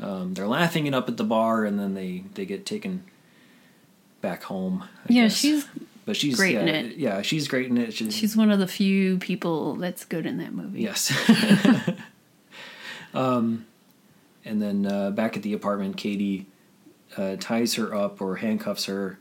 [0.00, 3.04] um, they're laughing it up at the bar, and then they they get taken
[4.20, 4.82] back home.
[4.82, 5.36] I yeah, guess.
[5.36, 5.66] she's
[6.06, 6.96] but she's Great yeah, in it.
[6.96, 7.92] Yeah, she's great in it.
[7.92, 10.80] She's, She's one of the few people that's good in that movie.
[10.80, 11.12] yes.
[13.14, 13.66] um,
[14.44, 16.46] and then uh, back at the apartment, Cady
[17.16, 19.18] uh, ties her up or handcuffs her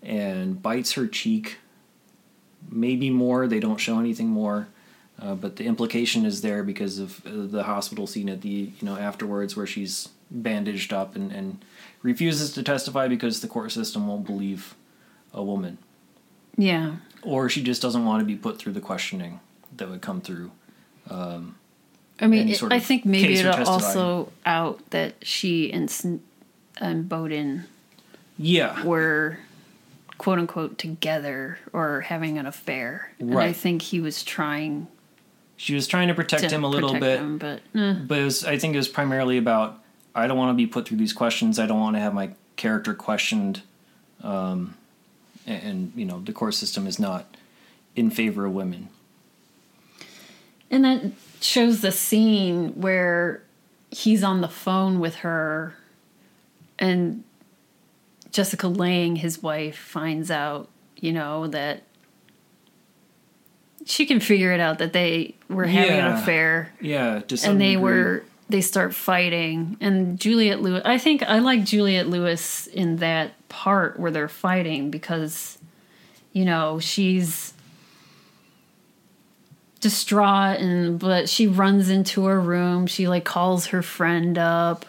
[0.00, 1.58] and bites her cheek.
[2.70, 3.48] Maybe more.
[3.48, 4.68] They don't show anything more.
[5.20, 8.82] Uh, but the implication is there because of uh, the hospital scene at the you
[8.82, 11.64] know afterwards where she's bandaged up and, and
[12.02, 14.76] refuses to testify because the court system won't believe
[15.34, 15.78] a woman
[16.58, 16.96] Yeah.
[17.22, 19.40] or she just doesn't want to be put through the questioning
[19.76, 20.50] that would come through
[22.20, 25.88] I mean, it- I think maybe it'll also out that she and,
[27.08, 27.64] Bowden
[28.36, 29.38] yeah were
[30.18, 33.12] quote unquote together or having an affair.
[33.18, 34.88] And I think he was trying
[35.56, 37.94] she was trying to protect to him a little bit him, but eh.
[38.06, 39.82] but it was, i think it was primarily about
[40.14, 42.30] i don't want to be put through these questions i don't want to have my
[42.54, 43.62] character questioned
[44.22, 44.76] um,
[45.48, 47.24] and, and you know the court system is not
[47.96, 48.88] in favor of women
[50.70, 51.00] And that
[51.40, 53.42] shows the scene where
[53.90, 55.74] he's on the phone with her
[56.78, 57.24] and
[58.30, 60.68] Jessica Lange, his wife, finds out,
[61.00, 61.82] you know, that
[63.86, 66.20] she can figure it out that they were having an Yeah.
[66.20, 67.76] affair yeah and they degree.
[67.76, 69.76] were they start fighting.
[69.80, 74.90] And Juliette Lewis I think I like Juliette Lewis in that part where they're fighting
[74.90, 75.58] because
[76.32, 77.54] you know she's
[79.80, 82.86] distraught and but she runs into her room.
[82.86, 84.86] She like calls her friend up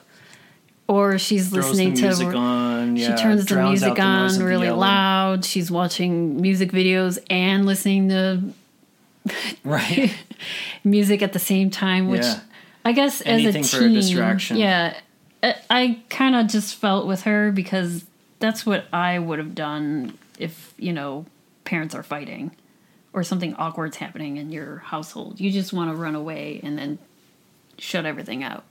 [0.88, 5.46] or she's throws listening to on yeah, she turns the music the on really loud.
[5.46, 8.42] She's watching music videos and listening to
[9.64, 10.16] right.
[10.84, 12.40] music at the same time, which Yeah.
[12.86, 14.58] I guess Anything as a for a teen, distraction.
[14.58, 14.98] yeah,
[15.44, 18.06] I, I kind of just felt with her because
[18.40, 21.26] that's what I would have done if you know
[21.66, 22.52] parents are fighting
[23.12, 25.40] or something awkward's happening in your household.
[25.40, 27.00] You just want to run away and then
[27.78, 28.64] shut everything out.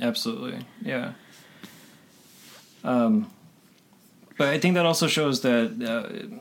[0.00, 1.12] Absolutely, yeah.
[2.84, 3.30] Um,
[4.38, 6.36] but I think that also shows that uh,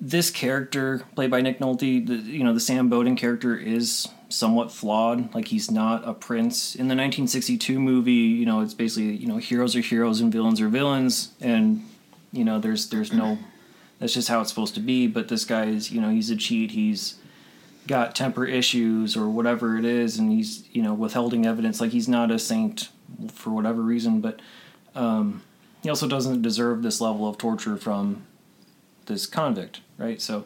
[0.00, 4.72] this character, played by Nick Nolte, the, you know, the Sam Bowden character is somewhat
[4.72, 5.34] flawed.
[5.34, 6.74] Like he's not a prince.
[6.74, 10.60] In the 1962 movie, you know, it's basically you know heroes are heroes and villains
[10.60, 11.88] are villains, and
[12.32, 13.38] you know there's there's no
[13.98, 15.06] that's just how it's supposed to be.
[15.06, 16.72] But this guy is you know he's a cheat.
[16.72, 17.16] He's
[17.86, 22.08] got temper issues or whatever it is and he's you know withholding evidence like he's
[22.08, 22.88] not a saint
[23.30, 24.40] for whatever reason but
[24.94, 25.42] um,
[25.82, 28.24] he also doesn't deserve this level of torture from
[29.06, 30.44] this convict right so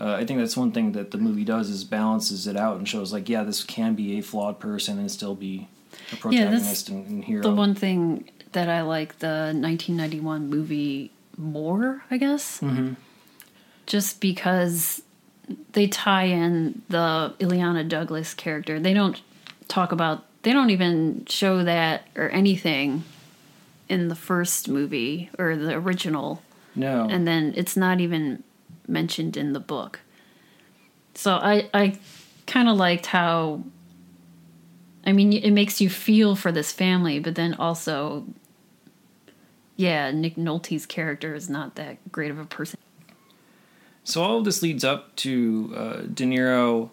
[0.00, 2.88] uh, i think that's one thing that the movie does is balances it out and
[2.88, 5.68] shows like yeah this can be a flawed person and still be
[6.12, 12.02] a protagonist and, and hero The one thing that I like the 1991 movie more,
[12.10, 12.94] I guess, Mm-hmm.
[13.86, 15.02] just because
[15.72, 18.80] they tie in the Illeana Douglas character.
[18.80, 19.20] They don't
[19.68, 23.04] talk about, they don't even show that or anything
[23.88, 26.42] in the first movie or the original,
[26.74, 28.42] no and then it's not even
[28.88, 30.00] mentioned in the book.
[31.14, 31.98] So I I
[32.46, 33.62] kind of liked how
[35.04, 38.24] I mean it makes you feel for this family, but then also
[39.76, 42.78] yeah, Nick Nolte's character is not that great of a person.
[44.04, 46.90] So all of this leads up to uh, De Niro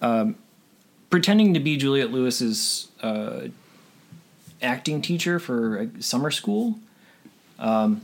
[0.00, 0.36] um,
[1.10, 3.48] pretending to be Juliette Lewis's uh,
[4.62, 6.78] acting teacher for summer school,
[7.58, 8.02] um,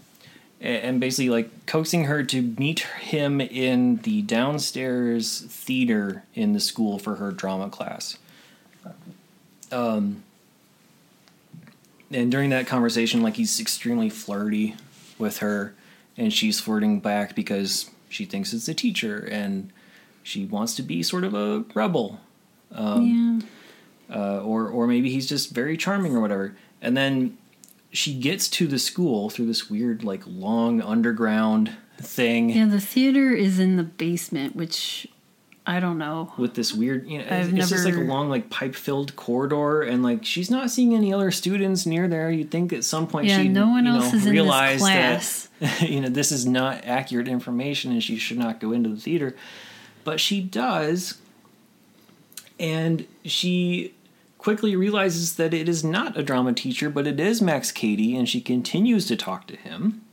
[0.60, 6.98] and basically like coaxing her to meet him in the downstairs theater in the school
[6.98, 8.18] for her drama class.
[9.70, 10.22] Um,
[12.10, 14.76] and during that conversation, like he's extremely flirty
[15.18, 15.74] with her,
[16.16, 19.72] and she's flirting back because she thinks it's a teacher and
[20.22, 22.20] she wants to be sort of a rebel,
[23.02, 23.40] yeah.
[24.14, 26.56] uh, or or maybe he's just very charming or whatever.
[26.80, 27.36] And then
[27.94, 33.32] she gets to the school through this weird like long underground thing Yeah, the theater
[33.32, 35.06] is in the basement, which
[35.66, 36.30] I don't know.
[36.36, 39.80] with this weird you know I've it's just like a long like pipe filled corridor
[39.80, 43.26] and like she's not seeing any other students near there you'd think at some point
[43.28, 45.48] Yeah, she'd no one you else know, is in this realize class.
[45.60, 49.00] that you know this is not accurate information and she should not go into the
[49.00, 49.34] theater
[50.04, 51.14] but she does
[52.60, 53.94] and she
[54.44, 58.28] quickly realizes that it is not a drama teacher but it is max cady and
[58.28, 60.04] she continues to talk to him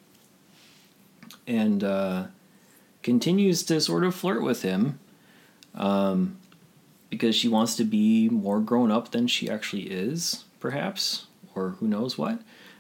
[1.46, 2.24] and uh,
[3.04, 5.00] continues to sort of flirt with him
[5.76, 6.38] um,
[7.10, 11.88] because she wants to be more grown up than she actually is, perhaps, or who
[11.88, 12.40] knows what.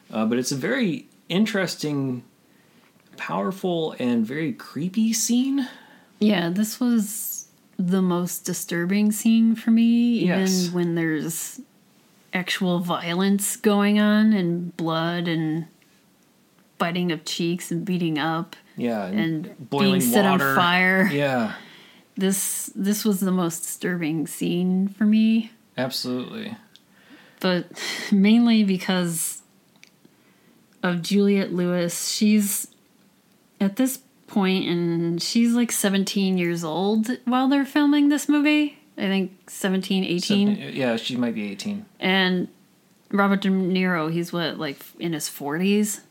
[0.09, 2.23] Uh, but it's a very interesting
[3.17, 5.67] powerful and very creepy scene.
[6.19, 7.30] Yeah, this was
[7.77, 10.69] the most disturbing scene for me, even Yes.
[10.69, 11.59] when there's
[12.33, 15.65] actual violence going on and blood and
[16.77, 20.49] biting of cheeks and beating up Yeah, and boiling being set water.
[20.49, 21.09] on fire.
[21.11, 21.53] Yeah,
[22.15, 26.55] This this was the most disturbing scene for me, absolutely.
[27.39, 27.65] but
[28.11, 29.41] mainly because
[30.83, 32.09] of Juliette Lewis.
[32.09, 32.67] She's
[33.59, 33.99] at this
[34.31, 38.77] point and she's like 17 years old while they're filming this movie.
[38.97, 40.55] I think 17, 18.
[40.55, 41.85] So, yeah, she might be 18.
[41.99, 42.47] And
[43.11, 46.01] Robert De Niro, he's what, like in his 40s?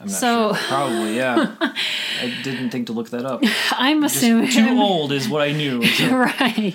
[0.00, 0.62] I'm not So- sure.
[0.68, 1.54] Probably, yeah.
[1.60, 3.42] I didn't think to look that up.
[3.72, 4.50] I'm Just assuming.
[4.50, 5.84] too old is what I knew.
[5.86, 6.74] so- right.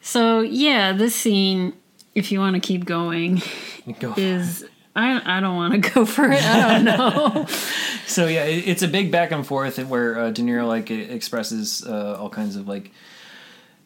[0.00, 1.72] So, yeah, this scene,
[2.14, 3.42] if you want to keep going,
[4.00, 4.64] Go is.
[4.96, 6.42] I, I don't want to go for it.
[6.42, 7.46] I don't know.
[8.08, 11.84] So yeah, it, it's a big back and forth where uh, De Niro like expresses
[11.84, 12.92] uh, all kinds of like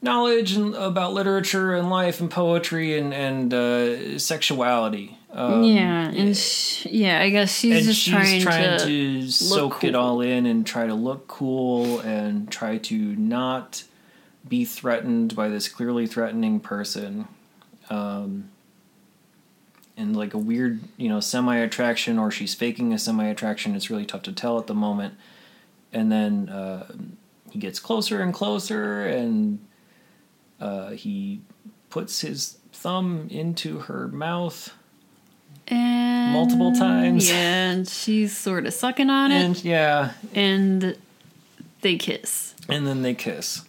[0.03, 5.19] knowledge and about literature and life and poetry and and uh, sexuality.
[5.33, 8.85] Um, yeah, and sh- yeah, I guess she's just she's trying, trying, to.
[9.23, 13.85] to, soak it all in and try to look cool and try to not
[14.47, 17.27] be threatened by this clearly threatening person.
[17.89, 18.51] Um,
[20.01, 23.77] and like a weird, you know, semi attraction, or she's faking a semi attraction.
[23.77, 25.15] It's really tough to tell at the moment.
[25.93, 26.91] And then uh,
[27.51, 29.59] he gets closer and closer, and
[30.61, 31.43] uh, he
[31.91, 34.73] puts his thumb into her mouth.
[35.69, 37.29] and, multiple times.
[37.29, 37.35] Yeah,
[37.71, 40.97] and she's sort of sucking on it, And yeah, and
[41.83, 42.55] they kiss.
[42.69, 43.65] and then they kiss.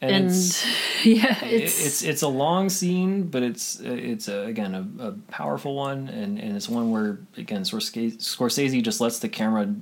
[0.00, 0.64] And, And it's,
[1.04, 5.74] yeah, it's it's, it's a long scene, but it's it's a, again a, a powerful
[5.74, 9.74] one, and, and it's one where again Scorsese, Scorsese just lets the camera.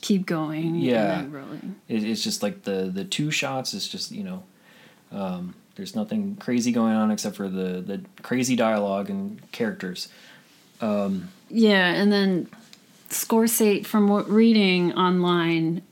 [0.00, 0.76] keep going.
[0.76, 1.26] Yeah.
[1.28, 1.76] rolling.
[1.88, 3.74] It, it's just like the the two shots.
[3.74, 4.42] It's just you know,
[5.12, 10.08] um, there's nothing crazy going on except for the the crazy dialogue and characters.
[11.50, 12.48] Yeah, and then
[13.10, 15.82] Scorsese, from what reading online,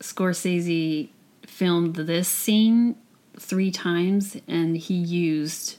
[0.00, 1.08] Scorsese
[1.46, 2.96] filmed this scene
[3.38, 5.76] three times, and he used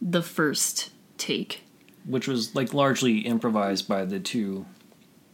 [0.00, 1.62] the first take.
[2.06, 4.66] Which was like largely improvised by the two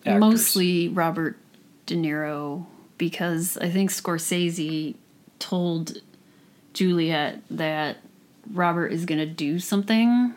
[0.05, 0.21] actors.
[0.21, 1.37] Mostly Robert
[1.87, 2.67] De Niro,
[2.99, 4.95] because I think Scorsese
[5.39, 5.99] told
[6.73, 7.99] Juliette that
[8.51, 10.35] Robert is going to do something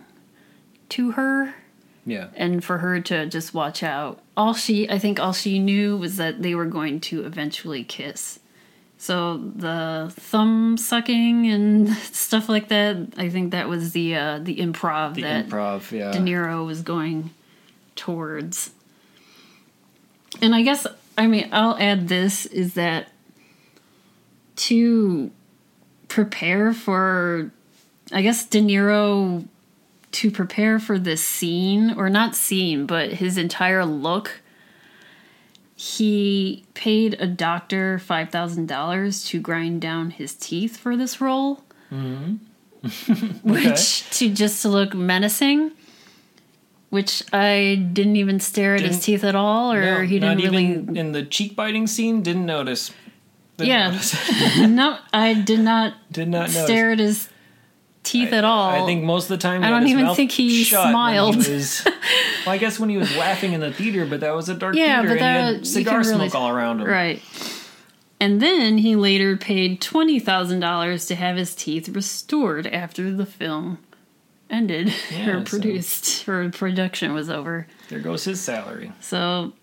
[0.89, 1.55] to her
[2.05, 2.27] yeah.
[2.35, 4.19] and for her to just watch out.
[4.35, 8.39] All she, I think, all she knew was that they were going to eventually kiss.
[8.97, 14.57] So the thumb sucking and stuff like that, I think that was the uh, the
[14.57, 16.11] improv The that improv, yeah.
[16.11, 17.31] De Niro was going
[17.95, 18.71] towards.
[20.41, 20.85] And I guess,
[21.17, 23.11] I mean, I'll add this is that
[24.57, 25.31] to
[26.07, 27.51] prepare for,
[28.11, 29.47] I guess, De Niro
[30.11, 34.41] to prepare for this scene, or not scene, but his entire look,
[35.79, 41.63] he paid a doctor $5,000 to grind down his teeth for this role.
[41.91, 42.35] Mm-hmm.
[43.43, 45.71] which to just to look menacing.
[46.89, 50.37] Which I didn't even stare at his Didn't- teeth at all, or No, he didn't
[50.39, 50.65] really.
[50.65, 52.21] even in the cheek biting scene.
[52.23, 52.91] Didn't notice.
[53.57, 53.89] Didn't Yeah.
[53.91, 54.57] notice.
[54.59, 56.63] no, I did not Did not notice.
[56.63, 57.29] stare at his
[58.07, 58.69] teeth at all.
[58.69, 61.35] I think most of the time, I don't even think he smiled.
[61.35, 64.53] was- well, I guess when he was laughing in the theater, but that was a
[64.55, 66.87] dark Yeah, theater, but and he had cigar can really- smoke all around him.
[66.87, 67.21] Right.
[68.19, 73.77] And then he later paid $20,000 to have his teeth restored after the film
[74.49, 77.67] ended Yeah, or so- produced or production was over.
[77.89, 78.91] There goes his salary.
[79.01, 79.53] So,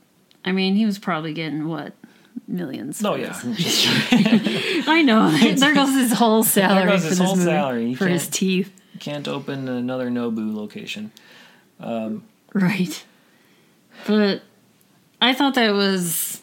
[0.44, 1.94] I mean, he was probably getting what?
[2.46, 3.04] Millions.
[3.04, 3.38] Oh yeah.
[4.86, 5.30] I know.
[5.30, 7.94] there goes his whole salary There goes for his whole salary.
[7.94, 8.72] For his teeth.
[9.00, 11.12] can't open another Nobu location.
[11.80, 13.04] Um, right.
[14.06, 14.42] But
[15.20, 16.42] I thought that was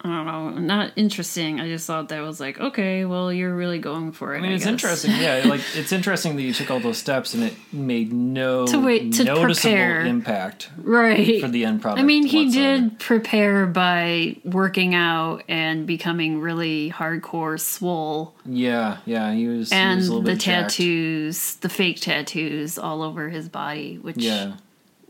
[0.00, 1.58] I don't know, not interesting.
[1.60, 4.38] I just thought that was like, okay, well, you're really going for it.
[4.38, 4.70] I mean, it's guess.
[4.72, 5.10] interesting.
[5.16, 8.78] Yeah, like it's interesting that you took all those steps and it made no To
[8.78, 10.06] wait- to noticeable prepare.
[10.06, 11.40] impact right?
[11.40, 12.00] for the end product.
[12.00, 12.80] I mean, he whatsoever.
[12.82, 19.70] did prepare by working out and becoming really hardcore swole, Yeah, yeah, he was.
[19.70, 20.70] he and was a little the bit jacked.
[20.76, 24.52] tattoos, the fake tattoos all over his body, which Yeah,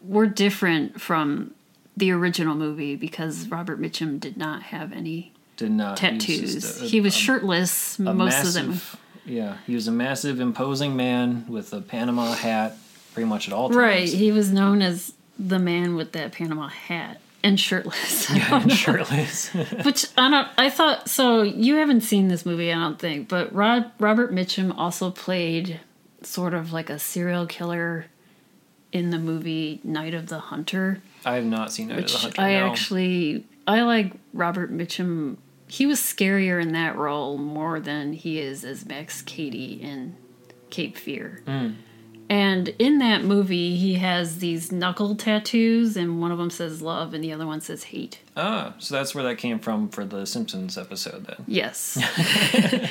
[0.02, 1.52] were different from
[1.98, 6.54] the original movie because Robert Mitchum did not have any did not he was tattoos.
[6.54, 8.68] just a- he was a- shirtless a most of them.
[8.70, 8.96] massive-
[9.26, 12.76] Yeah, he was a massive, imposing man with a Panama hat,
[13.12, 13.76] pretty much at all times.
[13.76, 17.20] Right, he was known as the man with that Panama hat.
[17.42, 18.28] and shirtless.
[18.50, 19.48] and shirtless.
[19.84, 20.48] Which I don't.
[20.58, 21.42] I thought so.
[21.42, 23.28] You haven't seen this movie, I don't think.
[23.28, 25.78] But Rod Robert Mitchum also played
[26.22, 28.06] sort of like a serial killer
[28.92, 32.40] in the movie Night of the Hunter, I have not seen Night of the Hunter.
[32.40, 32.70] I no.
[32.70, 35.36] actually I like Robert Mitchum.
[35.68, 40.16] He was scarier in that role more than he is as Max Cady in
[40.70, 41.42] Cape Fear.
[41.46, 41.72] Hmm.
[42.30, 47.14] And in that movie, he has these knuckle tattoos, and one of them says love,
[47.14, 48.20] and the other one says hate.
[48.36, 51.44] Ah, so that's where that came from for the Simpsons episode then.
[51.46, 51.98] Yes.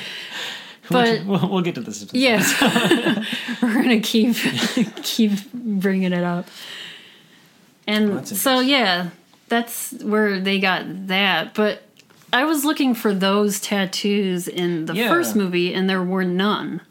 [0.90, 2.06] but we'll, we'll get to this.
[2.12, 2.60] Yes,
[3.62, 4.36] we're gonna keep
[5.02, 6.46] keep bringing it up.
[7.86, 9.10] And so yeah,
[9.48, 11.54] that's where they got that.
[11.54, 11.82] But
[12.32, 15.08] I was looking for those tattoos in the Yeah.
[15.08, 16.82] first movie, and there were none.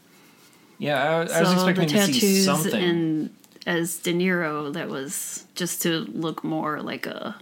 [0.78, 2.80] Yeah, I, I was so the expecting to see tattoos something.
[2.82, 3.30] in
[3.66, 7.36] as De Niro that was just to look more like a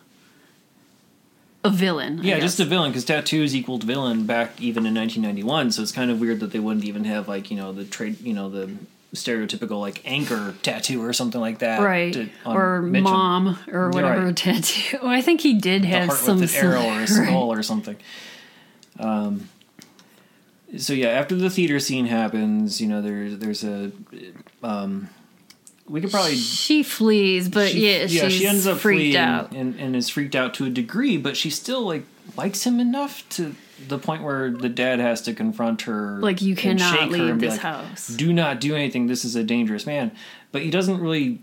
[1.66, 2.20] a villain.
[2.22, 5.72] Yeah, just a villain because tattoos equaled villain back even in 1991.
[5.72, 8.20] So it's kind of weird that they wouldn't even have like you know the trade
[8.20, 8.70] you know the
[9.14, 11.80] stereotypical like anchor tattoo or something like that.
[11.80, 13.02] right to- or Mitchum.
[13.02, 14.36] mom or whatever right.
[14.36, 14.98] tattoo.
[15.02, 17.08] I think he did a have some with an arrow or a right.
[17.08, 17.96] skull or something.
[18.98, 19.48] Um,
[20.76, 23.92] so yeah, after the theater scene happens, you know, there's there's a,
[24.62, 25.08] um,
[25.88, 29.52] we could probably She flees, but she- yeah, she's she ends up freaked fleeing out.
[29.52, 32.04] and and is freaked out to a degree, but she still like
[32.36, 33.54] likes him enough to
[33.88, 37.60] the point where the dad has to confront her, Like you cannot leave this like,
[37.60, 38.08] house.
[38.08, 39.06] Do not do anything.
[39.06, 40.12] This is a dangerous man.
[40.50, 41.40] But he doesn't really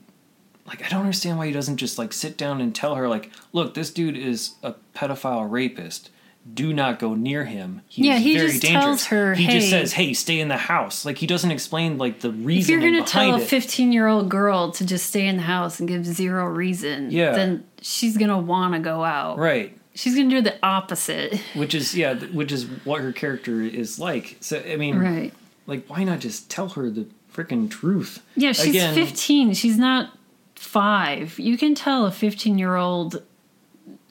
[0.66, 0.84] like.
[0.84, 3.76] I don't understand why he doesn't just like sit down and tell her like, look,
[3.76, 6.10] this dude is a pedophile rapist.
[6.52, 7.82] Do not go near him.
[7.88, 8.84] He's Yeah, he very just dangerous.
[8.84, 12.20] tells her, he just says, "Hey, stay in the house." Like he doesn't explain like
[12.20, 15.26] the If reason you're going to tell a 15 year old girl to just stay
[15.26, 17.32] in the house and give zero reason, Yeah.
[17.32, 19.38] then she's going to want to go out.
[19.38, 19.78] right.
[19.96, 21.40] She's going to do the opposite.
[21.56, 25.32] which is yeah which is what her character is like so i mean Right.
[25.68, 29.54] like why not just tell her the freaking truth Yeah, she's Again, 15.
[29.54, 30.10] She's not
[30.56, 31.38] five.
[31.40, 33.22] You can tell a 15 year old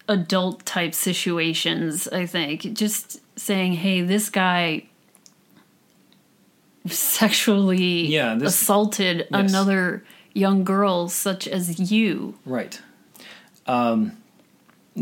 [0.09, 2.73] adult type situations, I think.
[2.75, 4.85] Just saying, hey, this guy
[6.87, 9.51] sexually Yeah, this- assaulted Yes.
[9.51, 12.35] another young girl such as you.
[12.45, 12.81] right
[13.67, 14.13] um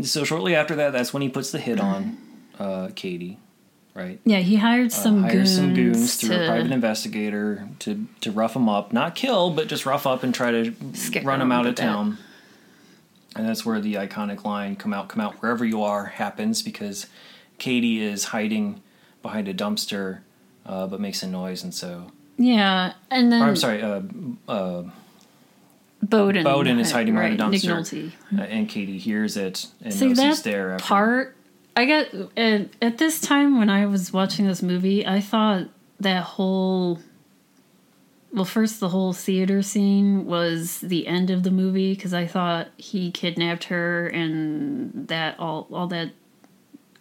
[0.03, 2.17] so shortly after that that's when he puts the hit on
[2.59, 3.39] uh Cady
[3.95, 8.05] right Yeah, he hired some hires goons, some goons through to, a private investigator to
[8.21, 11.41] to rough him up not kill but just rough up and try to Scare run
[11.41, 12.19] him him out of town
[13.35, 17.07] and that's where the iconic line come out come out wherever you are happens because
[17.57, 18.81] Cady is hiding
[19.21, 20.19] behind a dumpster
[20.65, 24.01] uh, but makes a noise and so Yeah, and then or, I'm sorry, uh,
[24.47, 24.83] uh,
[26.03, 26.43] Bowden.
[26.43, 30.17] Bowden is hiding right, behind a dumpster, uh, and Cady hears it and See knows
[30.17, 30.71] that he's there.
[30.71, 30.83] After.
[30.85, 31.35] part.
[31.75, 35.67] I got at, at this time when I was watching this movie, I thought
[35.99, 36.99] that whole.
[38.33, 42.67] Well, first the whole theater scene was the end of the movie because I thought
[42.77, 46.11] he kidnapped her and that all all that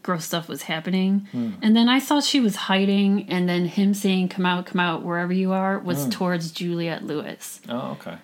[0.02, 1.50] gross stuff was happening, Hmm.
[1.62, 5.04] and then I thought she was hiding, and then him saying "Come out, come out,
[5.04, 6.10] wherever you are" was Hmm.
[6.10, 7.60] towards Juliette Lewis.
[7.68, 8.16] Oh, okay.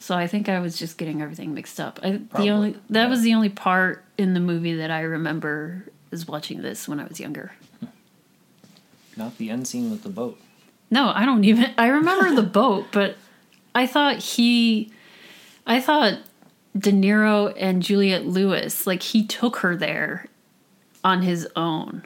[0.00, 2.00] So I think I was just getting everything mixed up.
[2.02, 3.08] I, the only that yeah.
[3.08, 7.04] was the only part in the movie that I remember is watching this when I
[7.04, 7.52] was younger.
[9.16, 10.40] Not the end scene with the boat.
[10.90, 11.72] No, I don't even.
[11.78, 13.16] I remember the boat, but
[13.74, 14.90] I thought he,
[15.66, 16.18] I thought
[16.76, 20.26] De Niro and Juliette Lewis like he took her there
[21.04, 22.04] on his own.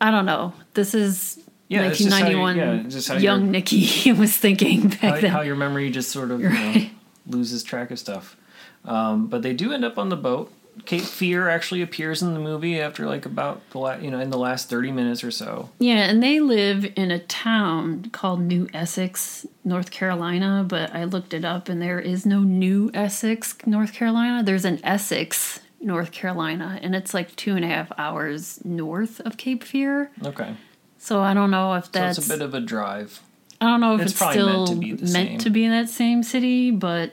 [0.00, 0.52] I don't know.
[0.74, 2.84] This is Yeah, it's just how you- 1991.
[2.84, 5.30] yeah, just young Nikki was thinking back How, then.
[5.30, 6.86] how your memory just sort of you know,
[7.26, 8.36] loses track of stuff.
[8.84, 10.52] Um, but they do end up on the boat.
[10.86, 14.30] Cape Fear actually appears in the movie after like about the la- you know in
[14.30, 15.70] the last thirty minutes or so.
[15.78, 21.32] Yeah, and they live in a town called New Essex, North Carolina, but I looked
[21.32, 24.42] it up and there is no New Essex, North Carolina.
[24.42, 29.36] There's an Essex, North Carolina, and it's like two and a half hours north of
[29.36, 30.10] Cape Fear.
[30.24, 30.54] Okay,
[30.98, 33.20] So I don't know if so that's it's a bit of a drive.
[33.60, 35.88] I don't know if it's it's, still meant to be meant to be in that
[35.88, 37.12] same city, but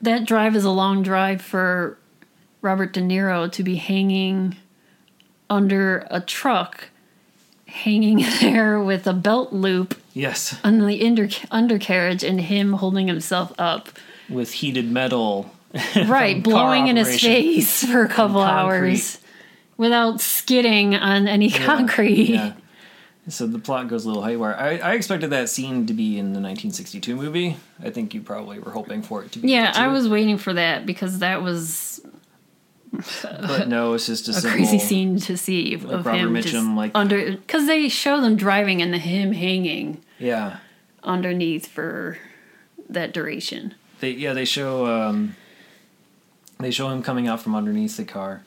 [0.00, 1.98] that drive is a long drive for
[2.62, 4.56] Robert De Niro to be hanging
[5.48, 6.88] under a truck,
[7.66, 13.52] hanging there with a belt loop Yes, on the under- undercarriage and him holding himself
[13.58, 13.88] up.
[14.28, 15.54] with heated metal.
[16.06, 19.18] Right, blowing in his face for a couple hours
[19.76, 22.30] without skidding on any Yeah, concrete.
[22.30, 22.52] Yeah.
[23.28, 24.54] So the plot goes a little haywire.
[24.56, 27.56] I, I expected that scene to be in the 1962 movie.
[27.80, 29.48] I think you probably were hoping for it to be.
[29.52, 29.70] Yeah.
[29.76, 31.89] I was waiting for that because that was
[33.22, 36.68] But no, it's just a, a crazy scene to see of Robert him Mitchum, just
[36.68, 40.58] like- under because they show them driving and the him hanging Yeah,
[41.02, 42.18] underneath for
[42.88, 43.74] that duration.
[44.00, 45.36] they yeah they show um,
[46.58, 48.42] they show him coming out from underneath the car,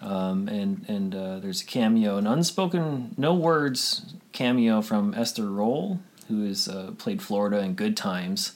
[0.00, 6.00] um, and and uh, there's a cameo, an unspoken, no words cameo from Esther Rolle,
[6.28, 8.52] who is uh, played Florida in Good Times.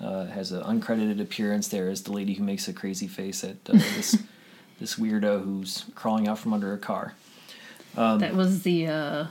[0.00, 3.54] Uh, has an uncredited appearance there as the lady who makes a crazy face at
[3.68, 4.16] uh, this
[4.82, 7.14] this weirdo who's crawling out from under a car.
[7.96, 9.26] Um, that was the uh,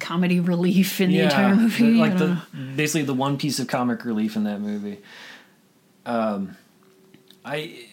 [0.00, 1.92] comedy relief in the entire movie.
[1.92, 2.42] the- like the know.
[2.76, 4.98] basically the one piece of comic relief in that movie.
[6.04, 6.56] Um,
[7.44, 7.86] I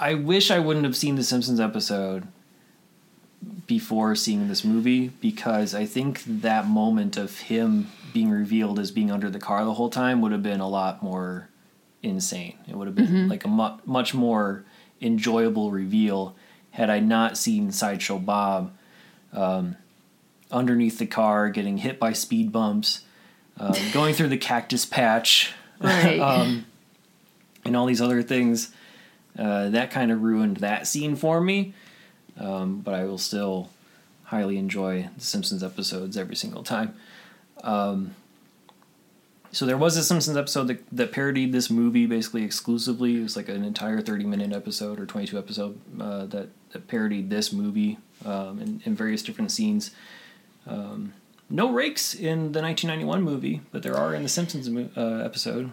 [0.00, 2.26] I wish I wouldn't have seen the Simpsons episode
[3.66, 9.10] before seeing this movie because I think that moment of him being revealed as being
[9.10, 11.48] under the car the whole time would have been a lot more
[12.02, 12.56] insane.
[12.68, 13.28] It would have been Mm-hmm.
[13.30, 14.64] like a mu- much more
[15.02, 16.34] enjoyable reveal
[16.70, 18.72] had I not seen Sideshow Bob
[19.32, 19.76] um,
[20.50, 23.02] underneath the car, getting hit by speed bumps,
[23.58, 26.18] uh, going through the cactus patch, Right.
[26.20, 26.64] um,
[27.64, 28.72] and all these other things.
[29.38, 31.72] Uh, that kind of ruined that scene for me,
[32.38, 33.70] um, but I will still
[34.24, 36.94] highly enjoy the Simpsons episodes every single time.
[37.64, 38.14] Um,
[39.52, 43.18] so there was a Simpsons episode that, that parodied this movie basically exclusively.
[43.18, 47.52] It was like an entire thirty-minute episode or twenty-two episode uh, that, that parodied this
[47.52, 49.90] movie um, in, in various different scenes.
[50.66, 51.12] Um,
[51.50, 55.70] no rakes in the 1991 movie, but there are in the Simpsons uh, episode.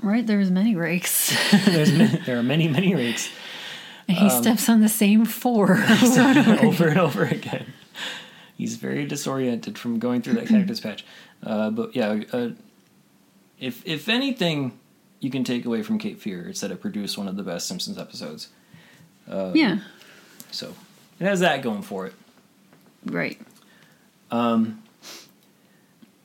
[0.00, 1.34] right, there was many rakes.
[1.66, 3.28] There's many, there are many, many rakes
[4.08, 5.78] And Um, he steps on the same four.
[6.62, 7.72] over and over again.
[8.56, 11.04] He's very disoriented from going through that cactus patch.
[11.42, 12.50] Uh, but yeah, uh,
[13.60, 14.78] if if anything
[15.20, 17.66] you can take away from Cape Fear, it's that it produced one of the best
[17.66, 18.48] Simpsons episodes.
[19.28, 19.78] yeah,
[20.50, 20.74] So
[21.20, 22.14] it has that going for it.
[23.04, 23.40] right.
[24.30, 24.82] Um.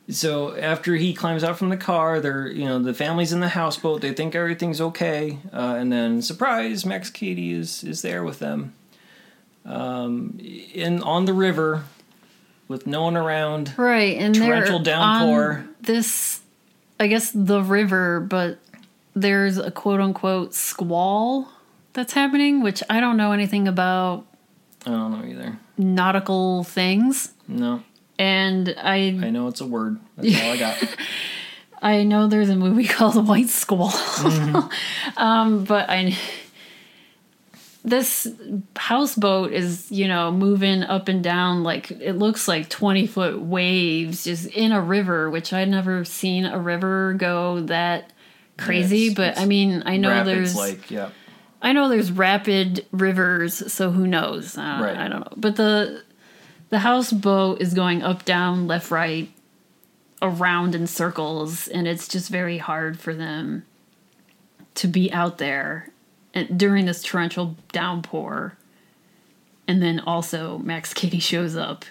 [0.09, 3.47] So after he climbs out from the car, they're you know the family's in the
[3.49, 4.01] houseboat.
[4.01, 8.73] They think everything's okay, uh, and then surprise, Max Cady is is there with them,
[9.65, 11.83] um, in on the river,
[12.67, 13.73] with no one around.
[13.77, 15.65] Right, and Torrential downpour.
[15.81, 16.30] this,
[17.01, 18.59] I guess, the river, but
[19.15, 21.49] there's a quote unquote squall
[21.93, 24.25] that's happening, which I don't know anything about
[24.85, 25.57] I don't know either.
[25.77, 27.33] nautical things.
[27.47, 27.83] No,
[28.17, 29.99] And I I know it's a word.
[30.15, 30.77] That's all I got.
[31.81, 35.17] I know there's a movie called White Squall, Mm-hmm.
[35.21, 36.15] um, but I
[37.83, 38.27] this
[38.75, 44.23] houseboat is you know moving up and down like it looks like 20 foot waves
[44.25, 48.11] just in a river which i'd never seen a river go that
[48.57, 51.09] crazy it's- but it's i mean i know Rapids, there's like yeah,
[51.63, 54.57] I know there's rapid rivers, so who knows?
[54.57, 54.97] Uh, Right.
[54.97, 55.33] I don't know.
[55.37, 56.01] But the
[56.69, 59.29] the houseboat is going up, down, left, right,
[60.23, 63.63] around in circles, and it's just very hard for them
[64.73, 65.90] to be out there
[66.55, 68.57] during this torrential downpour.
[69.67, 71.85] And then also Max Cady shows up,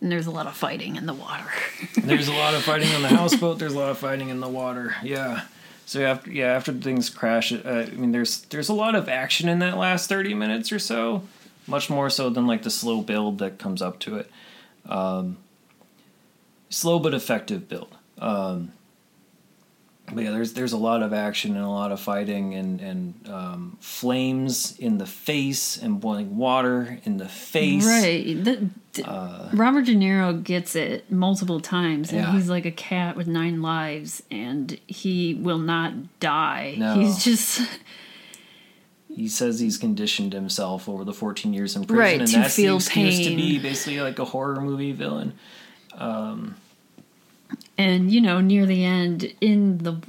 [0.00, 1.48] and there's a lot of fighting in the water.
[1.96, 3.58] there's a lot of fighting on the houseboat.
[3.58, 4.94] There's a lot of fighting in the water.
[5.02, 5.42] Yeah.
[5.86, 9.48] So after yeah after things crash, uh, I mean there's there's a lot of action
[9.48, 11.22] in that last thirty minutes or so,
[11.66, 14.30] much more so than like the slow build that comes up to it.
[14.88, 15.38] Um,
[16.70, 17.96] slow but effective build.
[18.18, 18.72] Um,
[20.12, 23.28] but yeah, there's there's a lot of action and a lot of fighting and and
[23.28, 27.84] um, flames in the face and boiling water in the face.
[27.86, 28.42] Right.
[28.44, 29.02] The, d-
[29.52, 32.32] Robert De Niro gets it multiple times, and Yeah.
[32.32, 36.76] he's like a cat with nine lives, and he will not die.
[36.78, 36.94] No.
[36.94, 37.60] He's just
[39.08, 42.74] he says he's conditioned himself over the 14 years in prison Right, and that's the
[42.74, 45.32] excuse to be basically like a horror movie villain
[47.78, 50.00] and you know near the end in the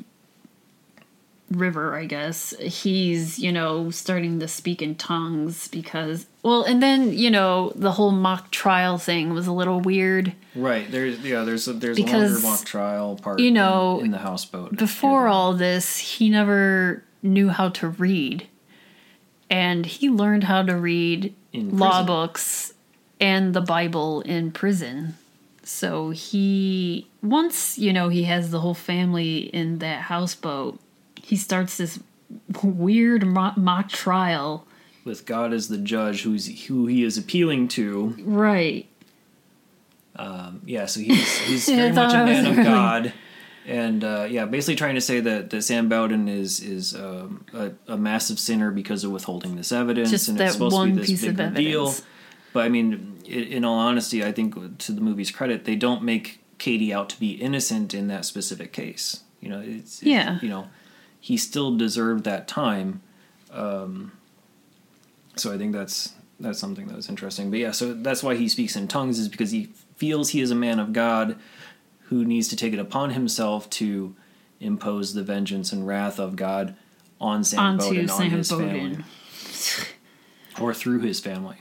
[1.52, 7.14] river i guess he's you know starting to speak in tongues because well and then
[7.14, 10.34] you know the whole mock trial thing was a little weird.
[10.56, 10.90] Right.
[10.90, 14.12] There's yeah there's a there's Because, a longer mock trial part you know, in, in
[14.12, 14.78] the houseboat.
[14.78, 18.48] before all this, he never knew how to read.
[19.50, 22.74] And he learned how to read In law books
[23.20, 25.16] and the Bible in prison.
[25.68, 30.80] So he, once, you know, he has the whole family in that houseboat,
[31.22, 32.00] he starts this
[32.64, 34.66] weird mo- mock trial.
[35.04, 38.86] with god as the judge who's who he is appealing to Right.
[40.16, 43.14] Um, yeah, so he's he's very much a man of really- God,
[43.66, 47.72] and uh, yeah, basically trying to say that, that Sam Bowden is is um, a,
[47.90, 51.22] a massive sinner because of withholding this evidence, Just and it's supposed to be this
[51.22, 51.94] big deal.
[52.58, 56.40] But I mean, in all honesty, I think to the movie's credit, they don't make
[56.58, 59.22] Cady out to be innocent in that specific case.
[59.42, 60.40] You know, it's, it's- Yeah.
[60.42, 60.68] you know,
[61.20, 63.02] he still deserved that time.
[63.52, 64.12] Um,
[65.36, 67.52] so I think that's that's something that was interesting.
[67.52, 70.50] But yeah, so that's why he speaks in tongues is because he feels he is
[70.50, 71.38] a man of God
[72.06, 74.16] who needs to take it upon himself to
[74.60, 76.76] impose the vengeance and wrath of God
[77.22, 78.98] on Sam Onto Bowden, on his family
[80.60, 81.58] or through his family.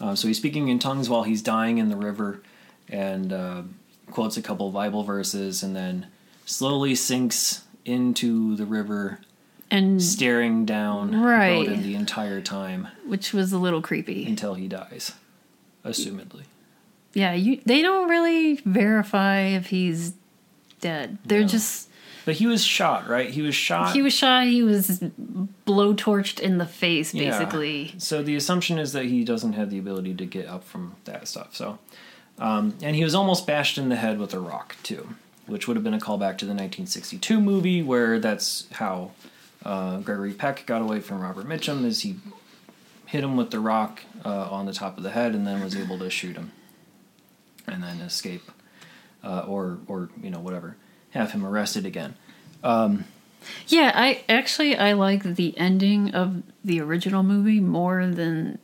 [0.00, 2.42] Um, so he's speaking in tongues while he's dying in the river
[2.88, 3.62] and uh,
[4.10, 6.06] quotes a couple Bible verses and then
[6.46, 9.20] slowly sinks into the river,
[9.70, 11.66] And staring down Right.
[11.66, 14.24] Bowden the entire time which was a little creepy.
[14.26, 15.12] until he dies,
[15.84, 16.44] assumedly.
[17.14, 20.12] Yeah, you they don't really verify if he's
[20.80, 21.18] dead.
[21.24, 21.46] They're No.
[21.48, 21.87] just
[22.28, 23.30] But he was shot, right?
[23.30, 23.94] He was shot.
[23.94, 25.00] he was shot, he was
[25.66, 27.30] blowtorched in the face Yeah.
[27.30, 27.94] basically.
[27.96, 31.26] So the assumption is that he doesn't have the ability to get up from that
[31.26, 31.56] stuff.
[31.56, 31.78] So,
[32.38, 35.14] um, and he was almost bashed in the head with a rock too,
[35.46, 39.12] which would have been a callback to the 1962 movie, where that's how
[39.64, 42.16] uh, Gregory Peck got away from Robert Mitchum, is he
[43.06, 45.74] hit him with the rock uh, on the top of the head and then was
[45.74, 46.52] able to shoot him,
[47.66, 48.52] and then escape,
[49.24, 50.76] uh, or or you know whatever,
[51.18, 52.14] have him arrested again.
[52.64, 53.04] Um,
[53.66, 58.58] yeah, I actually I like the ending of the original movie more than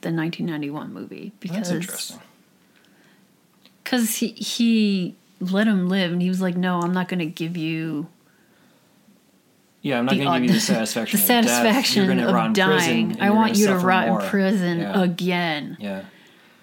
[0.00, 2.20] the 1991 movie because That's interesting.
[3.84, 7.26] Cuz he he let him live and he was like, "No, I'm not going to
[7.26, 8.08] give you
[9.82, 11.18] Yeah, I'm not going to give you the satisfaction.
[11.18, 11.44] the of death.
[11.44, 13.16] You're satisfaction gonna rot in of dying.
[13.20, 15.00] I want you to rot more." in prison Yeah.
[15.02, 16.02] again." Yeah.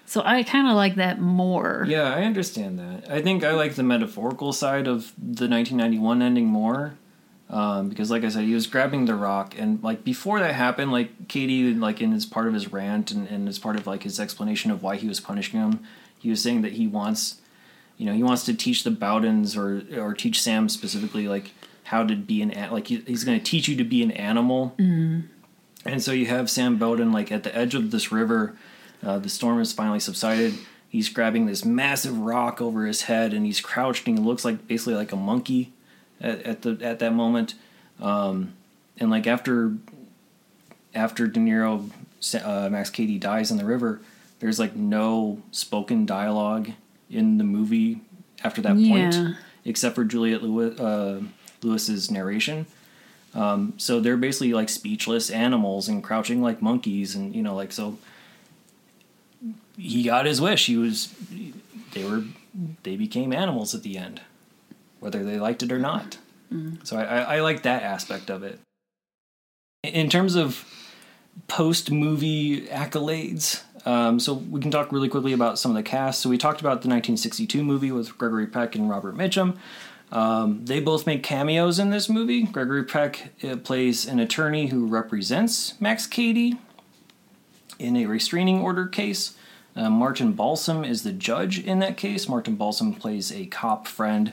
[0.06, 1.84] So I kind of like that more.
[1.88, 3.10] Yeah, I understand that.
[3.10, 6.94] I think I like the metaphorical side of the 1991 ending more.
[7.48, 10.90] Um, because, like I said, he was grabbing the rock, and like before that happened,
[10.90, 14.02] like Cady, like in his part of his rant and, and as part of like
[14.02, 15.84] his explanation of why he was punishing him,
[16.18, 17.40] he was saying that he wants,
[17.98, 21.52] you know, he wants to teach the Bowdens or or teach Sam specifically like
[21.84, 24.74] how to be an like he, he's going to teach you to be an animal.
[25.84, 28.56] And so you have Sam Bowden like at the edge of this river.
[29.06, 30.54] Uh, the storm has finally subsided.
[30.88, 34.66] He's grabbing this massive rock over his head, and he's crouched, and he looks like
[34.66, 35.72] basically like a monkey
[36.20, 37.54] at, at the at that moment.
[38.00, 38.54] Um,
[38.98, 39.74] and like after
[40.92, 41.88] after De Niro,
[42.42, 44.00] uh, Max Cady dies in the river,
[44.40, 46.70] there's like no spoken dialogue
[47.08, 48.00] in the movie
[48.42, 51.20] after that point, except for Juliette Lewis, uh,
[51.62, 52.66] Lewis's narration.
[53.34, 57.70] Um, so they're basically like speechless animals and crouching like monkeys, and you know, like
[57.70, 57.98] so.
[59.76, 60.66] He got his wish.
[60.66, 61.14] He was,
[61.92, 62.24] they were,
[62.82, 64.20] they became animals at the end,
[65.00, 66.18] whether they liked it or not.
[66.84, 68.60] So I, I, I like that aspect of it.
[69.82, 70.64] In terms of
[71.48, 76.20] post movie accolades, um, so we can talk really quickly about some of the cast.
[76.20, 79.56] So we talked about the 1962 movie with Gregory Peck and Robert Mitchum.
[80.10, 82.42] Um, they both make cameos in this movie.
[82.44, 86.58] Gregory Peck uh, plays an attorney who represents Max Cady
[87.78, 89.36] in a restraining order case.
[89.76, 92.28] Uh, Martin Balsam is the judge in that case.
[92.28, 94.32] Martin Balsam plays a cop friend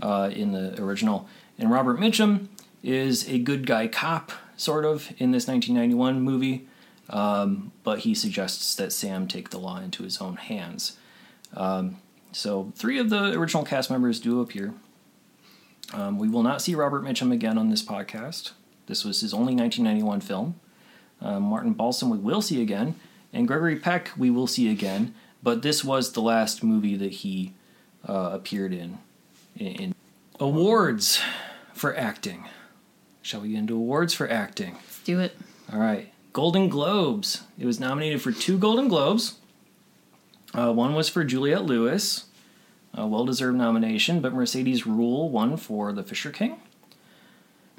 [0.00, 1.28] uh, in the original.
[1.58, 2.48] And Robert Mitchum
[2.82, 6.68] is a good guy cop, sort of, in this 1991 movie.
[7.10, 10.96] Um, but he suggests that Sam take the law into his own hands.
[11.54, 11.98] Um,
[12.32, 14.74] so, three of the original cast members do appear.
[15.94, 18.52] Um, we will not see Robert Mitchum again on this podcast.
[18.86, 20.60] This was his only 1991 film.
[21.20, 22.96] Uh, Martin Balsam we will see again,
[23.32, 25.14] and Gregory Peck we will see again.
[25.42, 27.52] But this was the last movie that he
[28.08, 28.98] uh, appeared in,
[29.56, 29.94] in.
[30.40, 31.20] awards
[31.72, 32.46] for acting.
[33.22, 34.74] Shall we get into awards for acting?
[34.74, 35.36] Let's do it.
[35.72, 36.12] All right.
[36.32, 37.42] Golden Globes.
[37.58, 39.38] It was nominated for two Golden Globes.
[40.54, 42.26] Uh, one was for Juliette Lewis,
[42.94, 46.60] a well deserved nomination, but Mercedes Ruehl won for The Fisher King.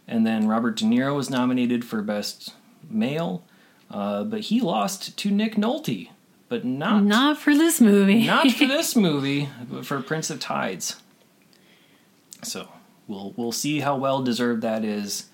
[0.08, 2.54] And then Robert De Niro was nominated for Best
[2.90, 3.44] Male,
[3.92, 6.10] uh, but he lost to Nick Nolte,
[6.50, 8.26] but not, Not for this movie.
[8.26, 10.98] not for this movie, but for Prince of Tides.
[12.44, 12.70] So
[13.08, 15.28] we'll we'll see how well deserved that is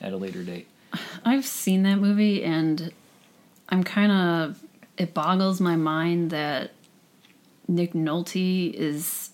[0.00, 0.66] at a later date.
[1.24, 2.92] I've seen that movie and
[3.68, 4.60] I'm kind of
[4.98, 6.72] it boggles my mind that
[7.68, 9.30] Nick Nolte is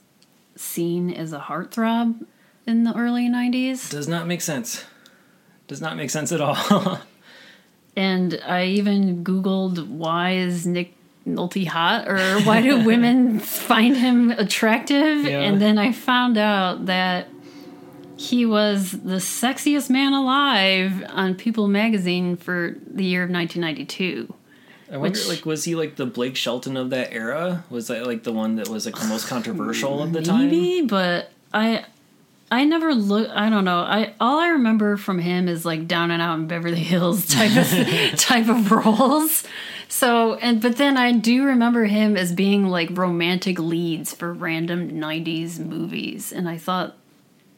[0.54, 2.24] seen as a heartthrob
[2.66, 3.90] in the early 90s.
[3.90, 4.84] Does not make sense.
[5.66, 7.00] Does not make sense at all.
[7.96, 10.94] And I even googled why is Nick
[11.26, 15.24] Nolte hot or why do women find him attractive?
[15.24, 15.40] Yeah.
[15.40, 17.28] And then I found out that
[18.16, 24.32] he was the sexiest man alive on People magazine for the year of 1992.
[24.88, 27.64] I wonder, Which- like, was he like the Blake Shelton of that era?
[27.70, 30.48] Was that like the one that was like the most controversial of the time?
[30.50, 31.84] Maybe, but I
[32.50, 33.80] I never look I don't know.
[33.80, 37.56] I all I remember from him is like down and out in Beverly Hills type
[37.56, 37.66] of
[38.18, 39.44] type of roles.
[39.88, 44.90] So and but then I do remember him as being like romantic leads for random
[44.90, 46.96] 90s movies and I thought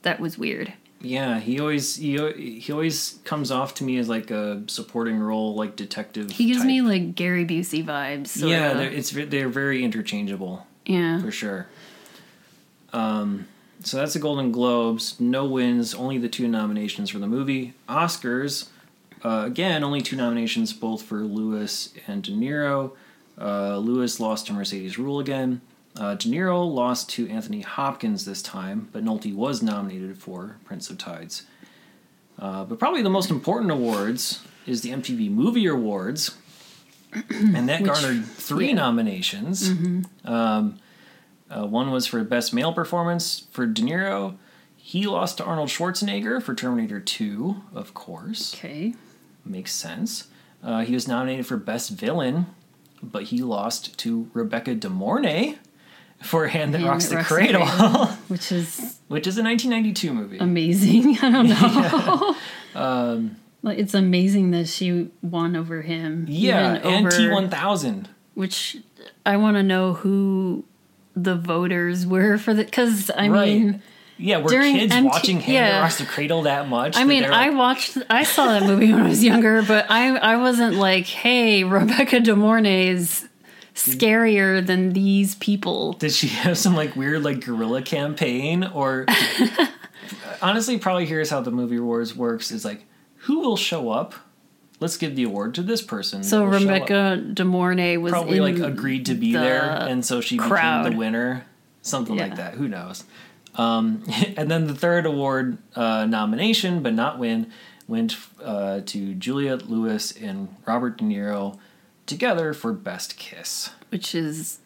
[0.02, 0.72] that was weird.
[1.00, 2.16] Yeah, he always he,
[2.60, 6.30] he always comes off to me as like a supporting role, like detective.
[6.30, 6.66] He gives type.
[6.66, 8.36] me like Gary Busey vibes.
[8.36, 11.20] yeah, they're, it's they're very interchangeable yeah.
[11.20, 11.68] for sure.
[12.92, 13.46] Um,
[13.82, 15.18] so that's the Golden Globes.
[15.20, 17.74] No wins, only the two nominations for the movie.
[17.88, 18.68] Oscars,
[19.24, 22.92] uh, again, only two nominations, both for Lewis and De Niro.
[23.40, 25.60] Uh, Lewis lost to Mercedes Ruehl again.
[25.98, 30.90] Uh, De Niro lost to Anthony Hopkins this time, but Nolte was nominated for Prince
[30.90, 31.44] of Tides.
[32.38, 36.36] Uh, but probably the most important awards is the MTV Movie Awards,
[37.30, 38.74] and that Which- garnered three yeah.
[38.74, 39.68] nominations.
[40.24, 40.78] Um,
[41.50, 44.36] uh, one was for Best Male Performance for De Niro.
[44.76, 48.54] He lost to Arnold Schwarzenegger for Terminator 2, of course.
[48.54, 48.94] Okay.
[49.44, 50.28] Makes sense.
[50.62, 52.46] Uh, he was nominated for Best Villain,
[53.02, 55.56] but he lost to Rebecca De Mornay
[56.22, 57.66] for Hand That Hand Rocks That the Rocks the Cradle,
[58.28, 60.38] Which is which is a 1992 movie.
[60.38, 61.18] amazing.
[61.22, 62.36] I don't know.
[62.74, 66.26] Um, like it's amazing that she won over him.
[66.28, 68.06] yeah, and T1000.
[68.34, 68.76] Which
[69.26, 70.64] I want to know who
[71.22, 73.48] the voters were for the because I Right.
[73.60, 73.82] mean
[74.16, 75.80] Yeah, were during kids MT watching Hand yeah.
[75.80, 76.96] Rocks the Cradle that much?
[76.96, 79.86] I that mean they're I watched I saw that movie when I was younger, but
[79.90, 83.28] I I wasn't like hey Rebecca De Mornay is
[83.74, 85.92] scarier than these people.
[85.94, 89.06] Did she have some like weird like guerrilla campaign or
[90.42, 92.84] honestly probably here's how the movie wars works is like
[93.22, 94.14] who will show up?
[94.80, 96.22] Let's give the award to this person.
[96.22, 96.52] So will.
[96.52, 100.84] Rebecca De Mornay was probably like agreed to be the there and so she became
[100.90, 101.46] the winner.
[101.82, 102.54] Something like that.
[102.54, 103.04] Who knows?
[103.56, 104.04] Um,
[104.36, 107.50] and then the third award uh, nomination, but not win,
[107.88, 111.58] went uh, to Juliette Lewis and Robert De Niro
[112.06, 113.70] together for Best Kiss.
[113.90, 114.58] which is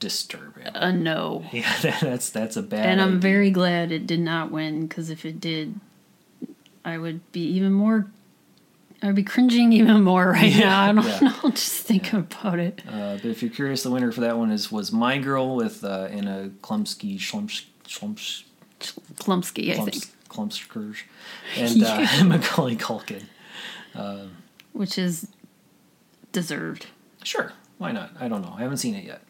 [0.00, 0.66] Disturbing.
[0.74, 1.44] a no.
[1.52, 2.84] Yeah, that's that's a bad.
[2.86, 3.20] And I'm idea.
[3.20, 5.80] very glad it did not win because if it did,
[6.84, 8.06] I would be even more.
[9.04, 10.82] I'd be cringing even more right Yeah, now.
[10.82, 11.18] I don't yeah.
[11.42, 12.82] know, just thinking about it.
[12.88, 15.84] Uh, but if you're curious, the winner for that one is was My Girl with
[15.84, 18.44] uh, Anna Chlumsky Schlumps Schlumps
[19.16, 20.96] Klumsky, I think, Klumskers
[21.56, 23.24] and uh, Macaulay Culkin.
[24.72, 25.28] which is
[26.32, 26.86] deserved,
[27.22, 28.10] Sure, why not?
[28.18, 28.54] I don't know.
[28.56, 29.22] I haven't seen it yet.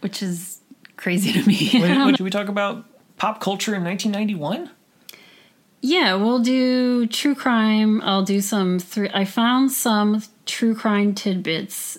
[0.00, 0.60] which is
[0.96, 1.70] crazy to me.
[1.74, 2.84] Wait, wait, should we talk about
[3.16, 4.70] pop culture in 1991?
[5.84, 8.00] Yeah, we'll do true crime.
[8.00, 8.78] I'll do some.
[8.78, 11.98] Three, I found some true crime tidbits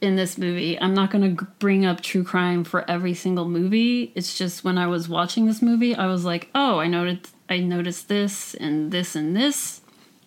[0.00, 0.80] in this movie.
[0.80, 4.12] I'm not going to bring up true crime for every single movie.
[4.14, 7.58] It's just when I was watching this movie, I was like, "Oh, I noticed I
[7.58, 9.80] noticed this and this and this."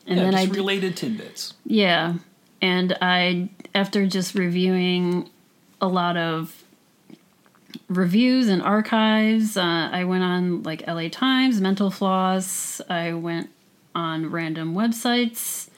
[0.05, 1.53] And yeah, then I related tidbits.
[1.66, 2.16] yeah,
[2.62, 5.30] and I after just reviewing
[5.80, 6.62] a lot of
[7.88, 12.82] reviews and archives, uh, I went on like LA Times, Mental Floss.
[12.89, 13.49] I went
[13.95, 15.69] on random websites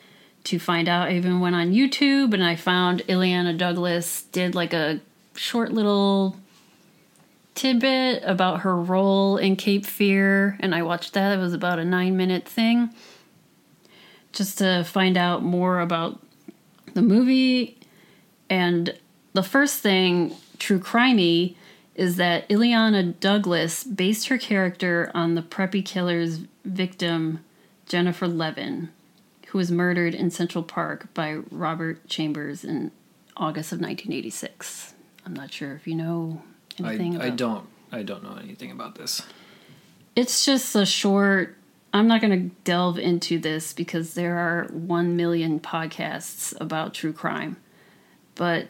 [0.45, 1.09] to find out.
[1.09, 4.99] I even went on YouTube and I found Illeana Douglas did like a
[5.35, 6.35] short little
[7.55, 11.37] tidbit about her role in Cape Fear, and I watched that.
[11.37, 12.89] It was about a nine minute thing
[14.31, 16.19] just to find out more about
[16.93, 17.77] the movie.
[18.49, 18.97] And
[19.33, 21.55] the first thing, true crimey,
[21.99, 27.43] is that Illeana Douglas based her character on the preppy killer's victim,
[27.87, 28.87] Jennifer Levin,
[29.47, 32.91] who was murdered in Central Park by Robert Chambers in
[33.35, 34.93] August of 1986.
[35.25, 36.41] I'm not sure if you know
[36.81, 37.67] I, anything about I don't.
[37.91, 39.21] I don't know anything about this.
[40.15, 41.55] it's just a short
[41.91, 47.13] i'm not going to delve into this because there are 1 million podcasts about true
[47.13, 47.57] crime
[48.35, 48.67] but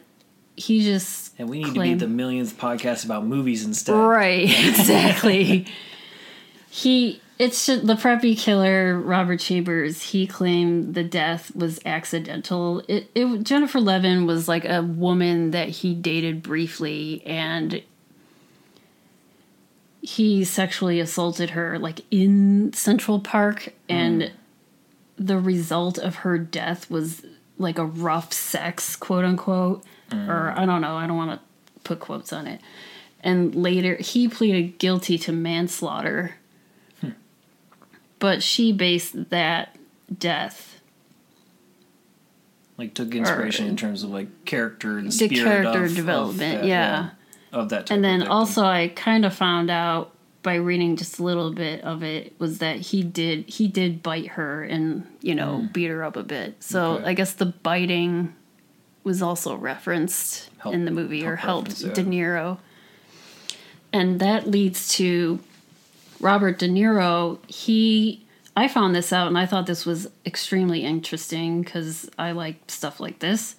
[0.60, 3.94] he just And we need claimed- to be the millionth podcast about movies instead.
[3.94, 5.66] right exactly.
[6.68, 12.82] He it's just, the preppy killer robert chambers he claimed the death was accidental.
[12.86, 17.82] It, it jennifer levin was like a woman that he dated briefly and
[20.02, 24.30] he sexually assaulted her like in central park and mm.
[25.18, 27.22] the result of her death was
[27.60, 31.40] like a rough sex, quote unquote, or I don't know, I don't want to
[31.84, 32.60] put quotes on it.
[33.22, 36.36] And later, he pleaded guilty to manslaughter,
[38.18, 39.76] but she based that
[40.18, 40.80] death
[42.78, 46.64] Like took inspiration in terms of like character and the character of- of development, that,
[46.66, 47.10] yeah.
[47.52, 47.86] of that.
[47.86, 51.82] Type And then also, I kind of found out by reading just a little bit
[51.84, 55.72] of it was that he did he did bite her and you know mm.
[55.72, 56.56] beat her up a bit.
[56.62, 57.04] So Okay.
[57.04, 58.34] I guess the biting
[59.02, 62.04] was also referenced Help- in the movie or helped De.
[62.04, 62.58] Niro,
[63.92, 65.40] and that leads to
[66.20, 67.38] Robert De Niro.
[67.50, 68.24] He
[68.56, 73.00] I found this out and I thought this was extremely interesting because I like stuff
[73.00, 73.56] like this.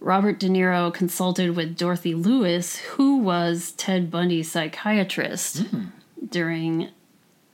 [0.00, 5.84] Robert De Niro consulted with Dorothy Lewis, who was Ted Bundy's psychiatrist hmm.
[6.26, 6.88] during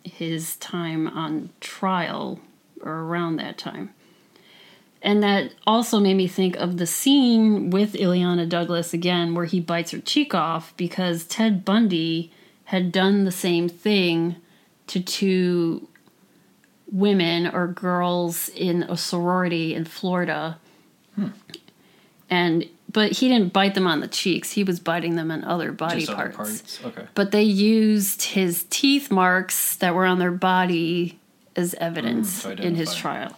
[0.05, 2.41] his time on trial
[2.81, 3.93] or around that time.
[5.07, 9.61] And that also made me think of the scene with Illeana Douglas again, where he
[9.61, 12.33] bites her cheek off because Ted Bundy
[12.65, 14.35] had done the same thing
[14.89, 15.87] to two
[16.91, 20.59] women or girls in a sorority in Florida
[22.31, 25.73] and but he didn't bite them on the cheeks he was biting them in other
[25.73, 26.79] body Just other parts.
[26.79, 26.81] parts.
[26.85, 27.07] Okay.
[27.15, 31.19] but they used his teeth marks that were on their body
[31.57, 33.37] as evidence Mm, in his trial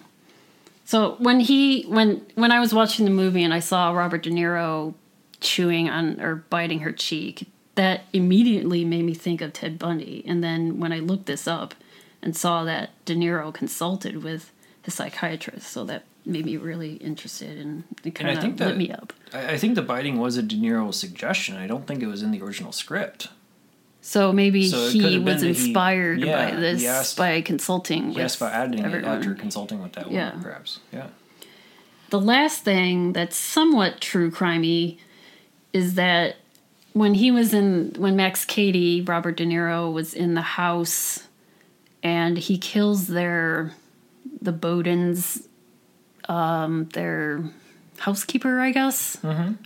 [0.89, 4.31] so when he when when i was watching the movie and i saw robert de
[4.31, 4.95] niro
[5.41, 10.43] chewing on or biting her cheek that immediately made me think of ted bundy and
[10.43, 11.75] then when i looked this up
[12.23, 14.51] and saw that de niro consulted with
[14.83, 19.13] his psychiatrist so that made me really interested and it kind of lit me up
[19.33, 21.57] I think the biting was a De Niro suggestion.
[21.57, 23.29] I don't think it was in the original script.
[24.01, 28.37] So maybe So he was that he- inspired yeah, by this asked- by consulting Yes,
[28.37, 29.05] by adding everyone.
[29.15, 30.29] it after consulting with that Yeah.
[30.31, 30.81] woman, perhaps.
[30.93, 31.09] Yeah.
[32.11, 34.97] The last thing that's somewhat true crimey
[35.75, 36.37] is that
[36.95, 41.25] when he was in when Max Cady, Robert De Niro was in the house
[42.03, 43.73] and he kills their
[44.41, 45.47] the Bowdens
[46.31, 47.43] um their
[47.99, 49.19] housekeeper, I guess,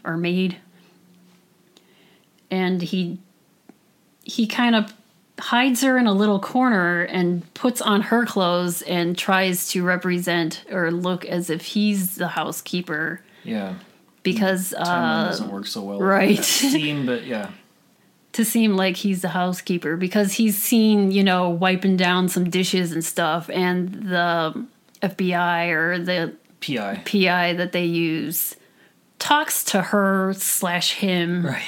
[0.05, 0.57] or maid.
[2.51, 3.19] And he
[4.25, 4.93] he kind of
[5.41, 10.65] hides her in a little corner and puts on her clothes and tries to represent
[10.71, 13.75] or look as if he's the housekeeper Yeah.
[14.23, 15.99] because uh, doesn't work so well.
[16.01, 16.37] right.
[17.07, 17.51] but yeah.
[18.33, 22.93] to seem like he's the housekeeper because he's seen you know wiping down some dishes
[22.93, 24.67] and stuff and the
[25.03, 27.03] FBI or the PI.
[27.05, 28.55] PI that they use
[29.19, 31.63] talks to her slash him Right.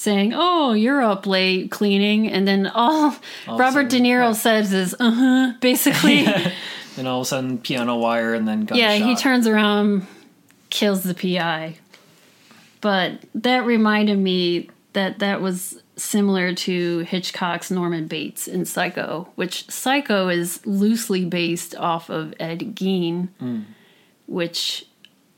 [0.00, 4.28] Saying, "Oh, you're up late cleaning," and then all, All of a Robert De Niro
[4.28, 4.32] yeah.
[4.32, 6.20] says is, "Uh huh," basically.
[6.22, 6.52] yeah,
[6.96, 9.06] Then all of a sudden, piano wire, and then gunshot.
[9.06, 10.06] he turns around,
[10.70, 11.76] kills the PI.
[12.80, 19.68] But that reminded me that that was similar to Hitchcock's Norman Bates in Psycho, which
[19.70, 23.28] Psycho is loosely based off of Ed Gein,
[24.26, 24.86] which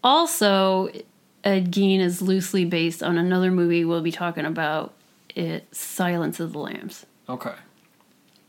[0.05, 0.89] also
[1.45, 4.93] Ed Gein is loosely based on another movie we'll be talking about.
[5.35, 7.07] It Silence of the Lambs.
[7.29, 7.55] Okay.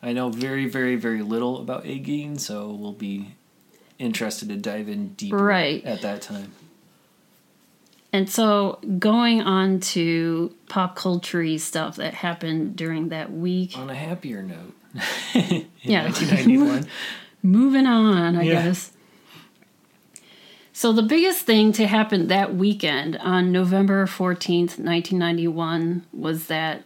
[0.01, 3.35] I know very, very, very little about Ed Gein, so we'll be
[3.99, 5.83] interested to dive in deeper Right.
[5.85, 6.51] at that time.
[8.11, 13.77] And so going on to pop culture stuff that happened during that week.
[13.77, 14.73] On a happier note.
[15.81, 16.03] Yeah.
[16.03, 16.87] 1991.
[17.43, 18.51] Moving on, I Yeah.
[18.67, 18.91] guess.
[20.83, 26.83] So the biggest thing to happen that weekend on November 14th, 1991 was that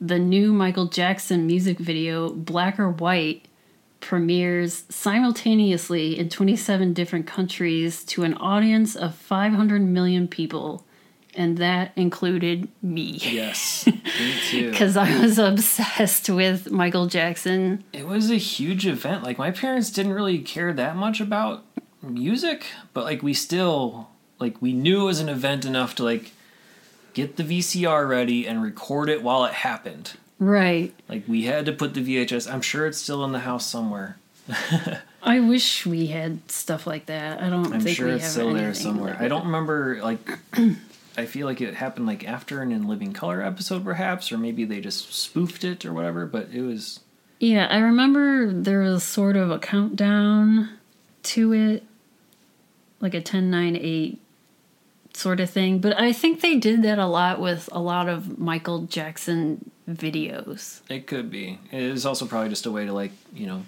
[0.00, 3.46] the new Michael Jackson music video Black or White
[4.00, 10.84] premieres simultaneously in 27 different countries to an audience of 500 million people
[11.36, 13.86] and that included me yes.
[14.18, 14.70] Me too.
[14.72, 17.84] because I was obsessed with Michael Jackson.
[17.92, 19.22] It was a huge event.
[19.22, 21.65] Like, my parents didn't really care that much about
[22.08, 26.32] music, but, like, we still, like, we knew it was an event enough to, like,
[27.14, 30.12] get the VCR ready and record it while it happened.
[30.38, 30.92] Right.
[31.08, 32.52] Like, we had to put the VHS.
[32.52, 34.18] I'm sure it's still in the house somewhere.
[35.22, 37.42] I wish we had stuff like that.
[37.42, 39.14] I don't I'm think sure we it's still there somewhere.
[39.14, 40.20] like I don't remember like
[41.18, 44.64] I feel like it happened like after an In Living Color episode perhaps or maybe
[44.64, 47.00] they just spoofed it or whatever, but it was
[47.40, 50.68] Yeah, I remember there was sort of a countdown
[51.24, 51.82] to it,
[53.00, 54.20] like a 10, 9, 8
[55.14, 55.78] sort of thing.
[55.78, 60.80] But I think they did that a lot with a lot of Michael Jackson videos.
[60.88, 61.58] it could be.
[61.70, 63.62] It is also probably just a way to like, you know,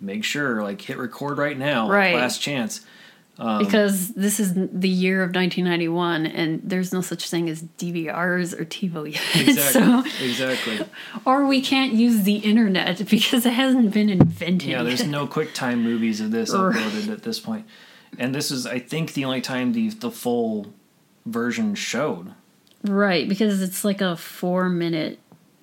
[0.00, 2.14] make sure like hit record right now, like, Right.
[2.16, 2.80] last chance.
[3.38, 8.52] Um, because this is the year of 1991 and there's no such thing as DVRs
[8.58, 9.22] or TiVo yet.
[9.48, 10.10] Exactly.
[10.10, 10.80] so, exactly.
[11.24, 14.68] or we can't use the internet because it hasn't been invented.
[14.68, 16.74] Yeah, there's no QuickTime movies of this Right.
[16.74, 17.64] uploaded at this point.
[18.18, 20.72] And this is, I think, the only time the the full
[21.26, 22.34] version showed.
[22.82, 25.18] Right, because it's like a four minute.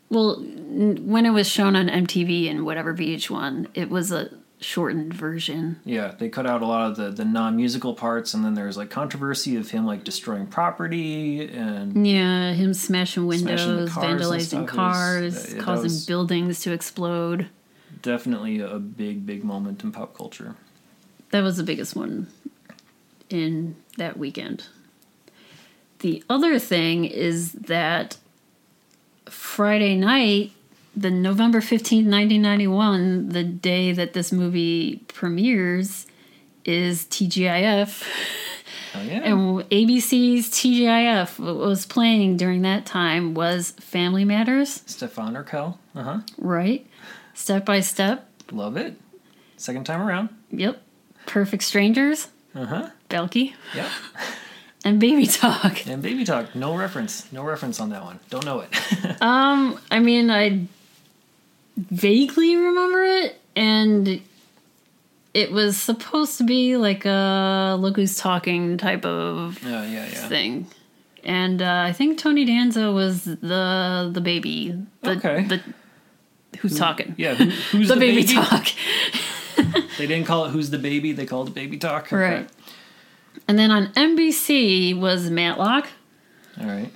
[0.10, 4.30] Well, n- when it was shown on MTV and whatever VH1, it was a
[4.60, 5.80] shortened version.
[5.84, 8.78] Yeah, they cut out a lot of the, the non musical parts, and then there's
[8.78, 14.62] like controversy of him like destroying property and Yeah, him smashing Smashing windows, cars vandalizing
[14.62, 17.50] was- cars, that- that causing buildings to explode.
[18.02, 20.56] definitely a big, big moment in pop culture.
[21.38, 22.25] That was the biggest one
[23.29, 24.65] in that weekend.
[25.99, 28.17] The other thing is that
[29.29, 30.53] Friday night,
[30.95, 36.07] the November 15th, 1991, the day that this movie premieres,
[36.65, 38.03] is TGIF.
[38.95, 45.77] Oh yeah, And ABC's TGIF was playing during that time was Family Matters, Stefan Urkel.
[45.93, 46.19] Uh huh.
[46.39, 46.88] right?
[47.35, 48.27] Step by Step.
[48.51, 48.99] Love it.
[49.55, 50.29] Second time around.
[50.49, 50.81] Yep.
[51.28, 52.89] Perfect Strangers, Uh huh.
[53.09, 53.88] Balki, Yep.
[54.84, 55.86] and Baby Talk.
[55.88, 56.55] And Baby Talk.
[56.55, 57.32] No reference.
[57.32, 58.19] No reference on that one.
[58.32, 58.69] Don't know it.
[59.21, 60.65] Um, I mean, I
[61.78, 64.21] vaguely remember it, and
[65.34, 70.28] it was supposed to be like a look who's talking type of Oh yeah, yeah.
[70.28, 70.67] thing.
[71.23, 74.73] And uh, I think Tony Danza was the the baby.
[75.01, 75.43] The, Okay.
[75.43, 75.61] The,
[76.59, 77.13] who's talking?
[77.17, 77.36] Yeah.
[77.36, 77.45] Who,
[77.78, 78.67] who's The, baby, talk.
[79.97, 82.16] They didn't call it "Who's the Baby." They called it "Baby Talk." Okay.
[82.16, 82.49] Right.
[83.47, 85.88] And then on NBC was Matlock,
[86.60, 86.91] All right.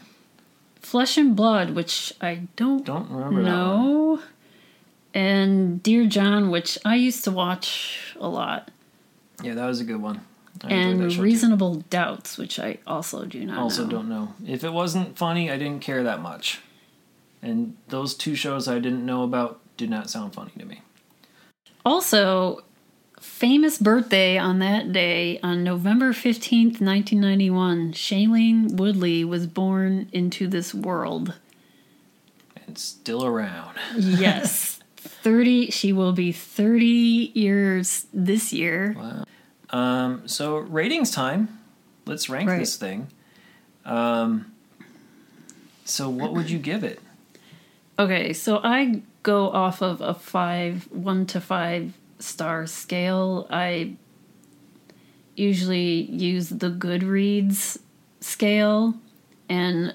[0.79, 4.19] Flesh and Blood, which I don't Don't remember know,
[5.13, 8.69] and Dear John, which I used to watch a lot,
[9.43, 10.21] Yeah, that was a good one.
[10.63, 11.23] I and show, too.
[11.23, 13.89] Reasonable Doubts, which I also do not Also, know.
[13.89, 14.33] don't know.
[14.45, 16.59] If it wasn't funny, I didn't care that much.
[17.41, 20.81] And those two shows I didn't know about did not sound funny to me.
[21.85, 22.61] Also,
[23.19, 30.73] famous birthday on that day, on November 15th, 1991, Shailene Woodley was born into this
[30.73, 31.35] world.
[32.67, 33.75] And still around.
[33.97, 34.79] Yes.
[34.97, 38.95] 30, she will be 30 years this year.
[38.97, 39.23] Wow.
[39.69, 41.59] Um, so ratings time.
[42.05, 42.59] Let's rank Right.
[42.59, 43.07] this thing.
[43.85, 44.51] Um,
[45.85, 46.99] so what would you give it?
[47.97, 53.47] Okay, so I go off of a five, one to five star scale.
[53.49, 53.95] I
[55.35, 57.79] usually use the Goodreads
[58.19, 58.95] scale,
[59.49, 59.93] and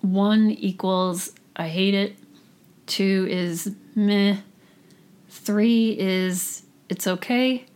[0.00, 2.16] one equals I hate it,
[2.86, 4.38] two is meh,
[5.28, 7.66] three is it's okay,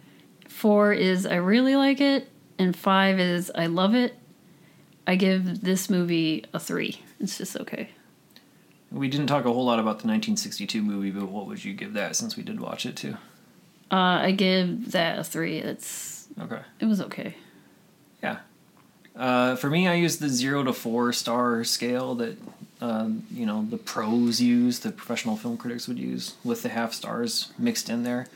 [0.49, 2.29] four is I really like it,
[2.59, 4.15] and five is I love it.
[5.07, 7.01] I give this movie a three.
[7.19, 7.89] It's just okay.
[8.91, 11.93] We didn't talk a whole lot about the 1962 movie, but what would you give
[11.95, 13.17] that since we did watch it too?
[13.91, 15.59] Uh, I give that a three.
[15.59, 16.61] It's Okay.
[16.81, 17.35] it was okay.
[18.23, 18.39] Yeah.
[19.17, 22.39] Uh, for me, I use the zero to four star scale that
[22.81, 26.93] um, you know the pros use, the professional film critics would use, with the half
[26.95, 28.27] stars mixed in there.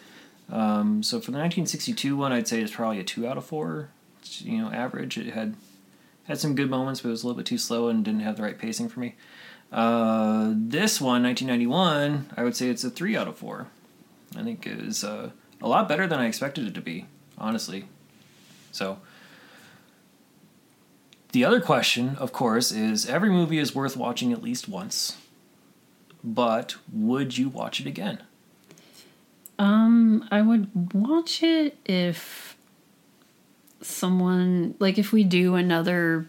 [0.51, 3.89] Um, so for the 1962 one, I'd say it's probably a two out of four.
[4.21, 5.17] It's, you know, average.
[5.17, 5.55] It had
[6.25, 8.37] had some good moments, but it was a little bit too slow and didn't have
[8.37, 9.15] the right pacing for me.
[9.73, 13.69] Uh, this one, 1991, I would say it's a three out of four.
[14.37, 17.07] I think it is uh, a lot better than I expected it to be,
[17.39, 17.87] honestly.
[18.71, 18.99] So.
[21.33, 25.17] The other question, of course, is every movie is worth watching at least once.
[26.23, 28.23] But would you watch it again?
[29.59, 32.57] Um, I would watch it if
[33.81, 36.27] someone like if we do another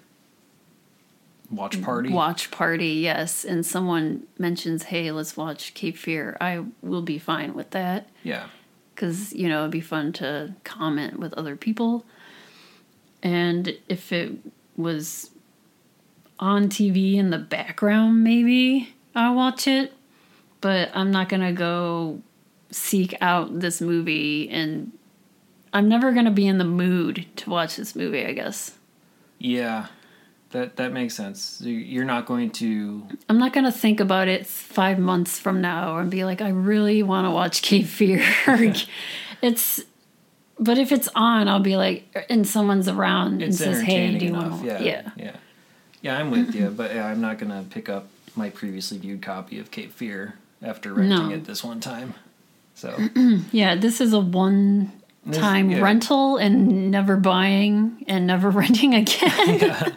[1.52, 2.10] Watch party?
[2.10, 7.54] watch party, yes, and someone mentions, "Hey, let's watch Cape Fear." I will be fine
[7.54, 8.48] with that Yeah.
[8.96, 12.06] because you know it'd be fun to comment with other people.
[13.22, 14.34] And if it
[14.76, 15.30] was
[16.40, 19.94] on TV in the background, maybe I'll watch it.
[20.62, 22.22] But I'm not gonna go
[22.72, 24.92] seek out this movie, and
[25.72, 28.26] I'm never gonna be in the mood to watch this movie.
[28.26, 28.78] I guess
[29.40, 29.88] Yeah.
[30.54, 31.60] That that makes sense.
[31.62, 35.98] You- You're not going to I'm not gonna think about it five months from now
[35.98, 38.24] and be like, I really want to watch Cape Fear.
[39.42, 39.82] it's,
[40.60, 44.34] but if it's on, I'll be like, and someone's around and says, "Hey, do you
[44.34, 44.82] want to?" Yeah.
[44.82, 45.10] Yeah.
[45.18, 45.36] Yeah.
[46.04, 49.22] Yeah, I'm with you, but yeah, I'm not going to pick up my previously viewed
[49.22, 51.36] copy of Cape Fear after renting No.
[51.36, 52.14] it this one time.
[52.76, 52.96] So,
[53.52, 54.92] Yeah, this is a one
[55.32, 55.80] time yeah.
[55.82, 59.96] rental and never buying and never renting again.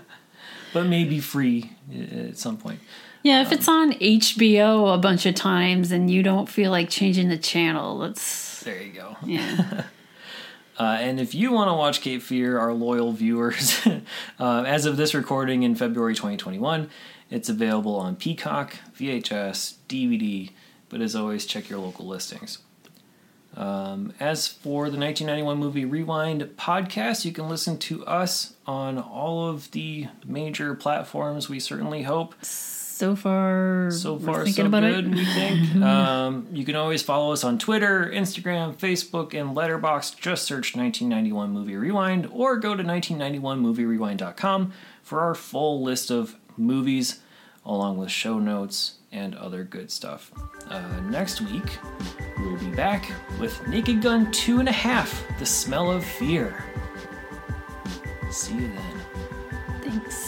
[0.77, 2.79] But maybe free uh, at some point.
[3.23, 7.31] yeah, if it's on HBO a bunch of times and you don't feel like changing
[7.31, 9.17] the channel, that's There you go.
[9.25, 9.85] yeah.
[10.79, 13.81] Uh, and if you want to watch Cape Fear, our loyal viewers,
[14.39, 16.91] uh, as of this recording in February 2021,
[17.31, 20.51] it's available on Peacock, VHS, DVD,
[20.91, 22.59] but as always, check your local listings.
[23.57, 29.49] Um, as for the 1991 movie Rewind podcast, you can listen to us on all
[29.49, 31.49] of the major platforms.
[31.49, 32.35] We certainly hope.
[32.43, 35.07] so far, So far, so good.
[35.07, 35.11] it.
[35.11, 35.77] We think.
[35.83, 40.19] um, you can always follow us on Twitter, Instagram, Facebook, and Letterboxd.
[40.21, 44.73] Just search 1991 Movie Rewind, or go to 1991movierewind.com
[45.03, 47.21] for our full list of movies,
[47.65, 50.31] along with show notes and other good stuff.
[50.69, 51.79] Uh, next week,
[52.39, 53.11] we'll be back
[53.41, 56.63] with Naked Gun 2.5 The Smell of Fear.
[58.31, 59.01] See you then.
[59.83, 60.26] Thanks.